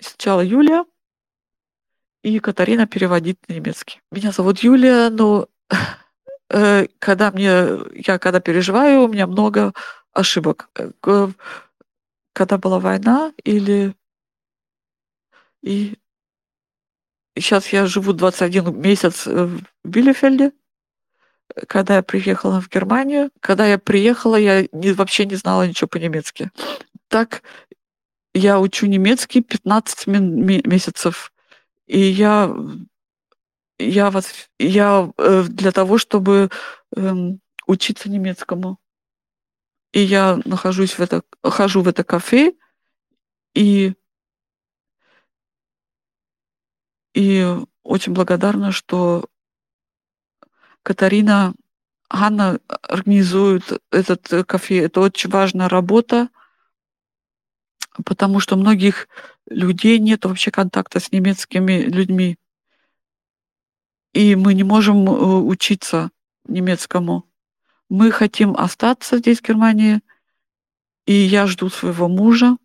Сначала 0.00 0.40
Юлия, 0.42 0.84
и 2.22 2.38
Катарина 2.38 2.86
переводит 2.86 3.38
на 3.48 3.54
немецкий. 3.54 4.00
Меня 4.10 4.32
зовут 4.32 4.60
Юлия, 4.60 5.10
но 5.10 5.48
э, 6.50 6.86
когда 6.98 7.30
мне, 7.30 7.68
я 7.94 8.18
когда 8.18 8.40
переживаю, 8.40 9.02
у 9.02 9.08
меня 9.08 9.26
много 9.26 9.72
ошибок. 10.12 10.68
Э, 10.76 11.28
когда 12.32 12.58
была 12.58 12.80
война 12.80 13.32
или 13.44 13.94
и 15.62 15.96
Сейчас 17.38 17.68
я 17.68 17.86
живу 17.86 18.14
21 18.14 18.80
месяц 18.80 19.26
э, 19.26 19.44
в 19.44 19.60
Билефельде. 19.84 20.52
Когда 21.68 21.96
я 21.96 22.02
приехала 22.02 22.60
в 22.60 22.68
Германию, 22.70 23.30
когда 23.40 23.66
я 23.66 23.78
приехала, 23.78 24.36
я 24.36 24.66
не, 24.72 24.92
вообще 24.92 25.26
не 25.26 25.36
знала 25.36 25.68
ничего 25.68 25.86
по-немецки. 25.86 26.50
Так 27.08 27.42
я 28.36 28.60
учу 28.60 28.86
немецкий 28.86 29.42
15 29.42 30.06
месяцев. 30.06 31.32
И 31.86 32.00
я, 32.00 32.54
я, 33.78 34.10
вас, 34.10 34.50
я 34.58 35.10
э, 35.16 35.44
для 35.48 35.72
того, 35.72 35.98
чтобы 35.98 36.50
э, 36.96 37.14
учиться 37.66 38.10
немецкому. 38.10 38.78
И 39.92 40.00
я 40.00 40.40
нахожусь 40.44 40.98
в 40.98 41.00
это, 41.00 41.22
хожу 41.42 41.82
в 41.82 41.88
это 41.88 42.04
кафе, 42.04 42.52
и 43.54 43.94
И 47.16 47.46
очень 47.82 48.12
благодарна, 48.12 48.72
что 48.72 49.24
Катарина, 50.82 51.54
Анна 52.10 52.60
организует 52.68 53.82
этот 53.90 54.46
кафе. 54.46 54.80
Это 54.80 55.00
очень 55.00 55.30
важная 55.30 55.70
работа, 55.70 56.28
потому 58.04 58.40
что 58.40 58.56
многих 58.56 59.08
людей 59.48 59.98
нет 59.98 60.24
вообще 60.24 60.50
контакта 60.50 61.00
с 61.00 61.12
немецкими 61.12 61.82
людьми. 61.82 62.36
И 64.12 64.34
мы 64.34 64.54
не 64.54 64.64
можем 64.64 65.06
э, 65.08 65.12
учиться 65.12 66.10
немецкому. 66.46 67.24
Мы 67.88 68.10
хотим 68.10 68.56
остаться 68.56 69.18
здесь, 69.18 69.40
в 69.40 69.44
Германии, 69.44 70.00
и 71.06 71.12
я 71.12 71.46
жду 71.46 71.68
своего 71.68 72.08
мужа. 72.08 72.56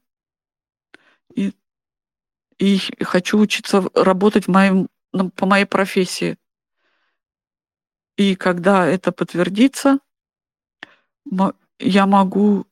И 1.36 1.54
и 2.62 2.78
хочу 3.04 3.40
учиться 3.40 3.84
работать 3.96 4.46
в 4.46 4.52
моем, 4.52 4.88
ну, 5.14 5.32
по 5.32 5.48
моей 5.48 5.66
профессии. 5.66 6.38
И 8.18 8.36
когда 8.36 8.86
это 8.86 9.12
подтвердится, 9.12 9.98
я 11.80 12.06
могу 12.06 12.68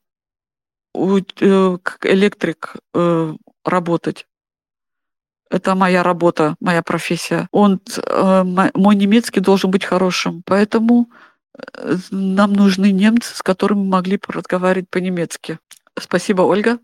как 0.92 2.06
электрик 2.06 2.74
э, 2.94 3.34
работать. 3.64 4.26
Это 5.48 5.74
моя 5.74 6.02
работа, 6.02 6.56
моя 6.60 6.82
профессия. 6.82 7.48
Он, 7.50 7.80
э, 7.96 8.70
мой 8.74 8.96
немецкий 8.96 9.40
должен 9.40 9.70
быть 9.70 9.84
хорошим. 9.84 10.42
Поэтому 10.46 11.10
нам 12.10 12.52
нужны 12.52 12.92
немцы, 12.92 13.34
с 13.34 13.42
которыми 13.42 13.80
мы 13.80 13.86
могли 13.86 14.20
разговаривать 14.28 14.88
по-немецки. 14.88 15.58
Спасибо, 15.98 16.42
Ольга. 16.42 16.78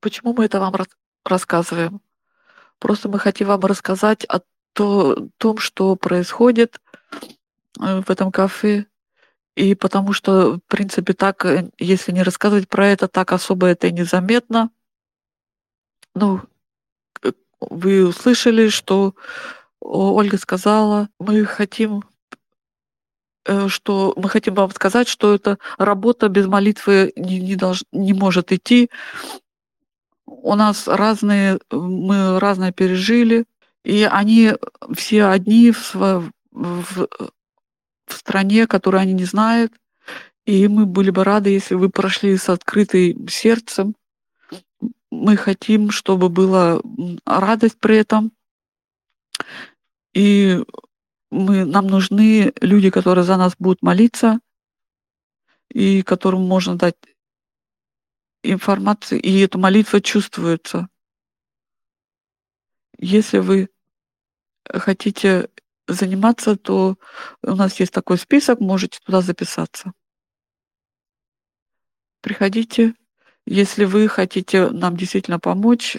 Почему 0.00 0.34
мы 0.34 0.44
это 0.44 0.60
вам 0.60 0.74
рассказываем? 1.24 2.00
Просто 2.78 3.08
мы 3.08 3.18
хотим 3.18 3.48
вам 3.48 3.60
рассказать 3.60 4.24
о 4.26 4.40
то, 4.72 5.28
том, 5.38 5.58
что 5.58 5.96
происходит 5.96 6.80
э, 7.80 8.02
в 8.02 8.10
этом 8.10 8.30
кафе. 8.30 8.86
И 9.56 9.74
потому 9.74 10.12
что, 10.12 10.54
в 10.54 10.60
принципе, 10.66 11.12
так, 11.12 11.44
э, 11.44 11.70
если 11.78 12.12
не 12.12 12.22
рассказывать 12.22 12.68
про 12.68 12.88
это, 12.88 13.08
так 13.08 13.32
особо 13.32 13.68
это 13.68 13.86
и 13.86 13.92
незаметно. 13.92 14.70
Ну, 16.14 16.40
вы 17.60 18.06
услышали, 18.06 18.68
что 18.68 19.14
Ольга 19.80 20.38
сказала, 20.38 21.08
мы 21.18 21.44
хотим 21.44 22.04
э, 23.46 23.68
что 23.68 24.14
мы 24.16 24.28
хотим 24.28 24.54
вам 24.54 24.70
сказать, 24.70 25.08
что 25.08 25.34
эта 25.34 25.58
работа 25.78 26.28
без 26.28 26.46
молитвы 26.46 27.12
не, 27.16 27.40
не, 27.40 27.56
долж, 27.56 27.84
не 27.92 28.12
может 28.12 28.52
идти, 28.52 28.90
у 30.26 30.54
нас 30.54 30.88
разные, 30.88 31.58
мы 31.70 32.38
разное 32.40 32.72
пережили, 32.72 33.44
и 33.84 34.08
они 34.10 34.52
все 34.94 35.24
одни 35.24 35.72
в, 35.72 36.30
в, 36.52 37.08
в 38.14 38.18
стране, 38.18 38.66
которую 38.66 39.00
они 39.00 39.12
не 39.12 39.24
знают. 39.24 39.72
И 40.46 40.68
мы 40.68 40.86
были 40.86 41.10
бы 41.10 41.24
рады, 41.24 41.50
если 41.50 41.74
вы 41.74 41.88
прошли 41.90 42.36
с 42.36 42.48
открытым 42.48 43.28
сердцем. 43.28 43.94
Мы 45.10 45.36
хотим, 45.36 45.90
чтобы 45.90 46.28
была 46.28 46.80
радость 47.24 47.78
при 47.78 47.96
этом. 47.96 48.32
И 50.12 50.62
мы, 51.30 51.64
нам 51.64 51.86
нужны 51.86 52.52
люди, 52.60 52.90
которые 52.90 53.24
за 53.24 53.36
нас 53.36 53.54
будут 53.58 53.82
молиться, 53.82 54.38
и 55.70 56.02
которым 56.02 56.42
можно 56.46 56.76
дать 56.76 56.96
информации, 58.42 59.18
и 59.18 59.40
эта 59.40 59.58
молитва 59.58 60.00
чувствуется. 60.00 60.88
Если 62.98 63.38
вы 63.38 63.68
хотите 64.68 65.48
заниматься, 65.86 66.56
то 66.56 66.96
у 67.42 67.54
нас 67.54 67.78
есть 67.80 67.92
такой 67.92 68.18
список, 68.18 68.60
можете 68.60 68.98
туда 69.04 69.20
записаться. 69.20 69.92
Приходите, 72.20 72.94
Если 73.46 73.84
вы 73.84 74.08
хотите 74.08 74.70
нам 74.70 74.96
действительно 74.96 75.38
помочь, 75.38 75.98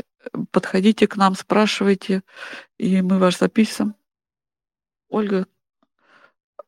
подходите 0.52 1.08
к 1.08 1.16
нам, 1.16 1.36
спрашивайте, 1.36 2.24
и 2.80 3.04
мы 3.04 3.20
вас 3.20 3.38
запишем. 3.38 3.96
Ольга, 5.10 5.46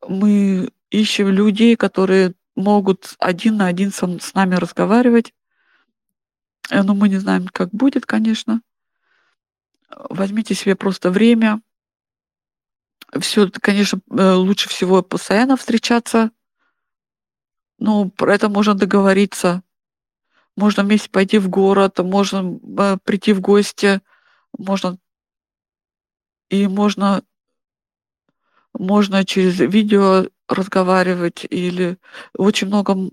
мы 0.06 0.70
ищем 0.90 1.28
людей, 1.28 1.76
которые 1.76 2.34
могут 2.54 3.14
один 3.18 3.56
на 3.56 3.66
один 3.66 3.92
с 3.92 4.34
нами 4.34 4.54
разговаривать. 4.54 5.34
Э, 6.70 6.82
но 6.82 6.94
мы 6.94 7.08
не 7.08 7.18
знаем, 7.18 7.48
как 7.48 7.70
будет, 7.70 8.06
конечно. 8.06 8.62
Возьмите 9.90 10.54
себе 10.54 10.76
просто 10.76 11.10
время. 11.10 11.60
Это, 13.12 13.60
конечно, 13.60 14.00
э, 14.10 14.32
лучше 14.32 14.68
всего 14.68 15.02
постоянно 15.02 15.56
встречаться. 15.56 16.30
Но 17.78 18.10
про 18.10 18.34
это 18.34 18.48
можно 18.48 18.74
договориться. 18.74 19.62
Можно 20.56 20.82
вместе 20.84 21.08
пойти 21.08 21.38
в 21.38 21.48
город, 21.48 21.98
можно, 21.98 22.58
э, 22.78 22.98
прийти 23.04 23.32
в 23.32 23.40
гости, 23.40 24.00
можно 24.56 24.98
и 26.50 26.66
можно 26.66 27.22
можно 28.78 29.24
через 29.24 29.58
видео 29.58 30.26
разговаривать 30.48 31.46
или 31.50 31.98
очень 32.36 32.68
много, 32.68 33.10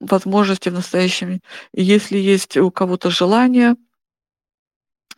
возможностей 0.00 0.70
в 0.70 0.74
настоящем. 0.74 1.40
Если 1.72 2.18
есть 2.18 2.56
у 2.56 2.70
кого-то 2.70 3.10
желание 3.10 3.76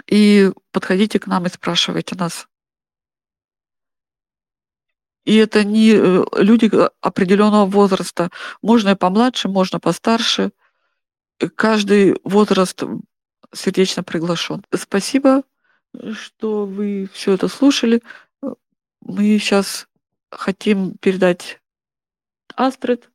и 0.07 0.53
подходите 0.71 1.19
к 1.19 1.27
нам 1.27 1.47
и 1.47 1.49
спрашивайте 1.49 2.14
нас. 2.14 2.47
И 5.27 5.35
это 5.37 5.64
не, 5.64 5.91
э, 5.93 6.24
люди, 6.39 6.70
э, 6.72 6.89
определённого 7.03 7.66
возраста. 7.66 8.31
Можно 8.62 8.91
и 8.91 8.95
помладше, 8.95 9.49
можно 9.49 9.81
постарше. 9.81 10.53
Каждый 11.57 12.18
возраст, 12.24 12.83
сердечно 13.55 14.03
приглашен. 14.05 14.64
Спасибо, 14.74 15.43
что 16.14 16.66
вы 16.66 17.09
всё 17.12 17.35
это 17.35 17.49
слушали. 17.49 18.03
Мы 19.03 19.39
щас 19.39 19.89
хотим 20.31 20.97
передать 21.01 21.61
Астрид 22.57 23.11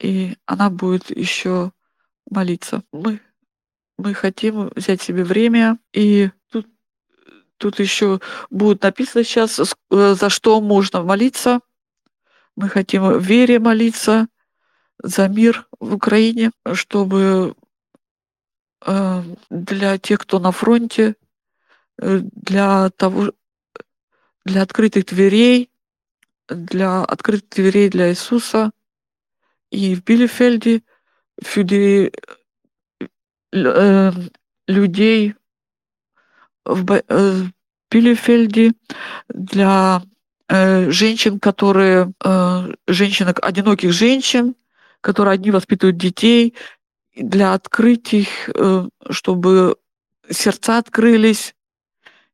и 0.00 0.36
она 0.46 0.70
будет 0.70 1.10
ещё 1.10 1.72
молиться. 2.30 2.82
Мы 2.92 3.20
мы 3.98 4.14
хотим 4.14 4.70
взять 4.76 5.02
себе 5.02 5.24
время, 5.24 5.78
и 5.94 6.30
тут, 6.50 6.66
тут 7.58 7.80
ещё 7.80 8.20
будет 8.50 8.82
написано 8.82 9.24
ск 9.48 9.76
э, 9.90 10.14
за 10.14 10.30
что 10.30 10.60
можно 10.60 11.02
молиться. 11.02 11.60
Мы 12.56 12.68
хотим 12.68 13.02
в 13.04 13.20
вере 13.22 13.58
молиться 13.60 14.28
за 15.02 15.28
мир 15.28 15.66
в 15.80 15.94
Украине, 15.94 16.52
чтобы, 16.74 17.54
э, 18.86 19.22
для 19.50 19.98
тех, 19.98 20.20
кто 20.20 20.38
на 20.40 20.52
фронте, 20.52 21.16
э, 22.00 22.20
для 22.34 22.90
того, 22.90 23.32
для 24.46 24.62
открытых 24.62 25.06
дверей, 25.06 25.70
для 26.48 27.04
открытых 27.04 27.50
дверей 27.50 27.90
для 27.90 28.10
Иисуса. 28.10 28.72
И 29.72 29.94
в 29.96 30.04
Билефельде, 30.04 30.82
э, 33.52 34.12
людей 34.68 35.34
в 36.64 37.02
э, 37.08 37.42
Билефельде, 37.90 38.72
для, 39.28 40.02
э, 40.48 40.90
женщин, 40.90 41.38
которые, 41.38 42.12
э, 42.24 42.74
женщинок 42.86 43.38
одиноких 43.42 43.92
женщин, 43.92 44.56
которые 45.00 45.34
одни 45.34 45.50
воспитывают 45.50 45.96
детей, 45.96 46.54
для 47.14 47.54
открытий, 47.54 48.28
чтобы 49.08 49.76
сердца 50.28 50.78
открылись. 50.78 51.54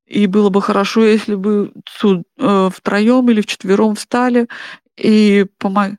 И 0.07 0.27
было 0.27 0.49
бы 0.49 0.63
хорошо, 0.63 1.05
если 1.05 1.35
бы 1.35 1.73
цу 1.85 2.25
втроём 2.39 3.31
или 3.31 3.43
вчетвером 3.43 3.95
встали 3.95 4.49
и 4.97 5.45
помо 5.59 5.99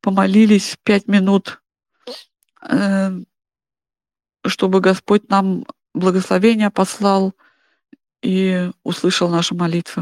помолились 0.00 0.78
5 0.82 1.08
минут, 1.08 1.60
чтобы 4.46 4.80
Господь 4.80 5.28
нам 5.28 5.66
благословение 5.92 6.70
послал 6.70 7.34
и 8.22 8.70
услышал 8.84 9.28
наши 9.28 9.54
молитвы. 9.54 10.00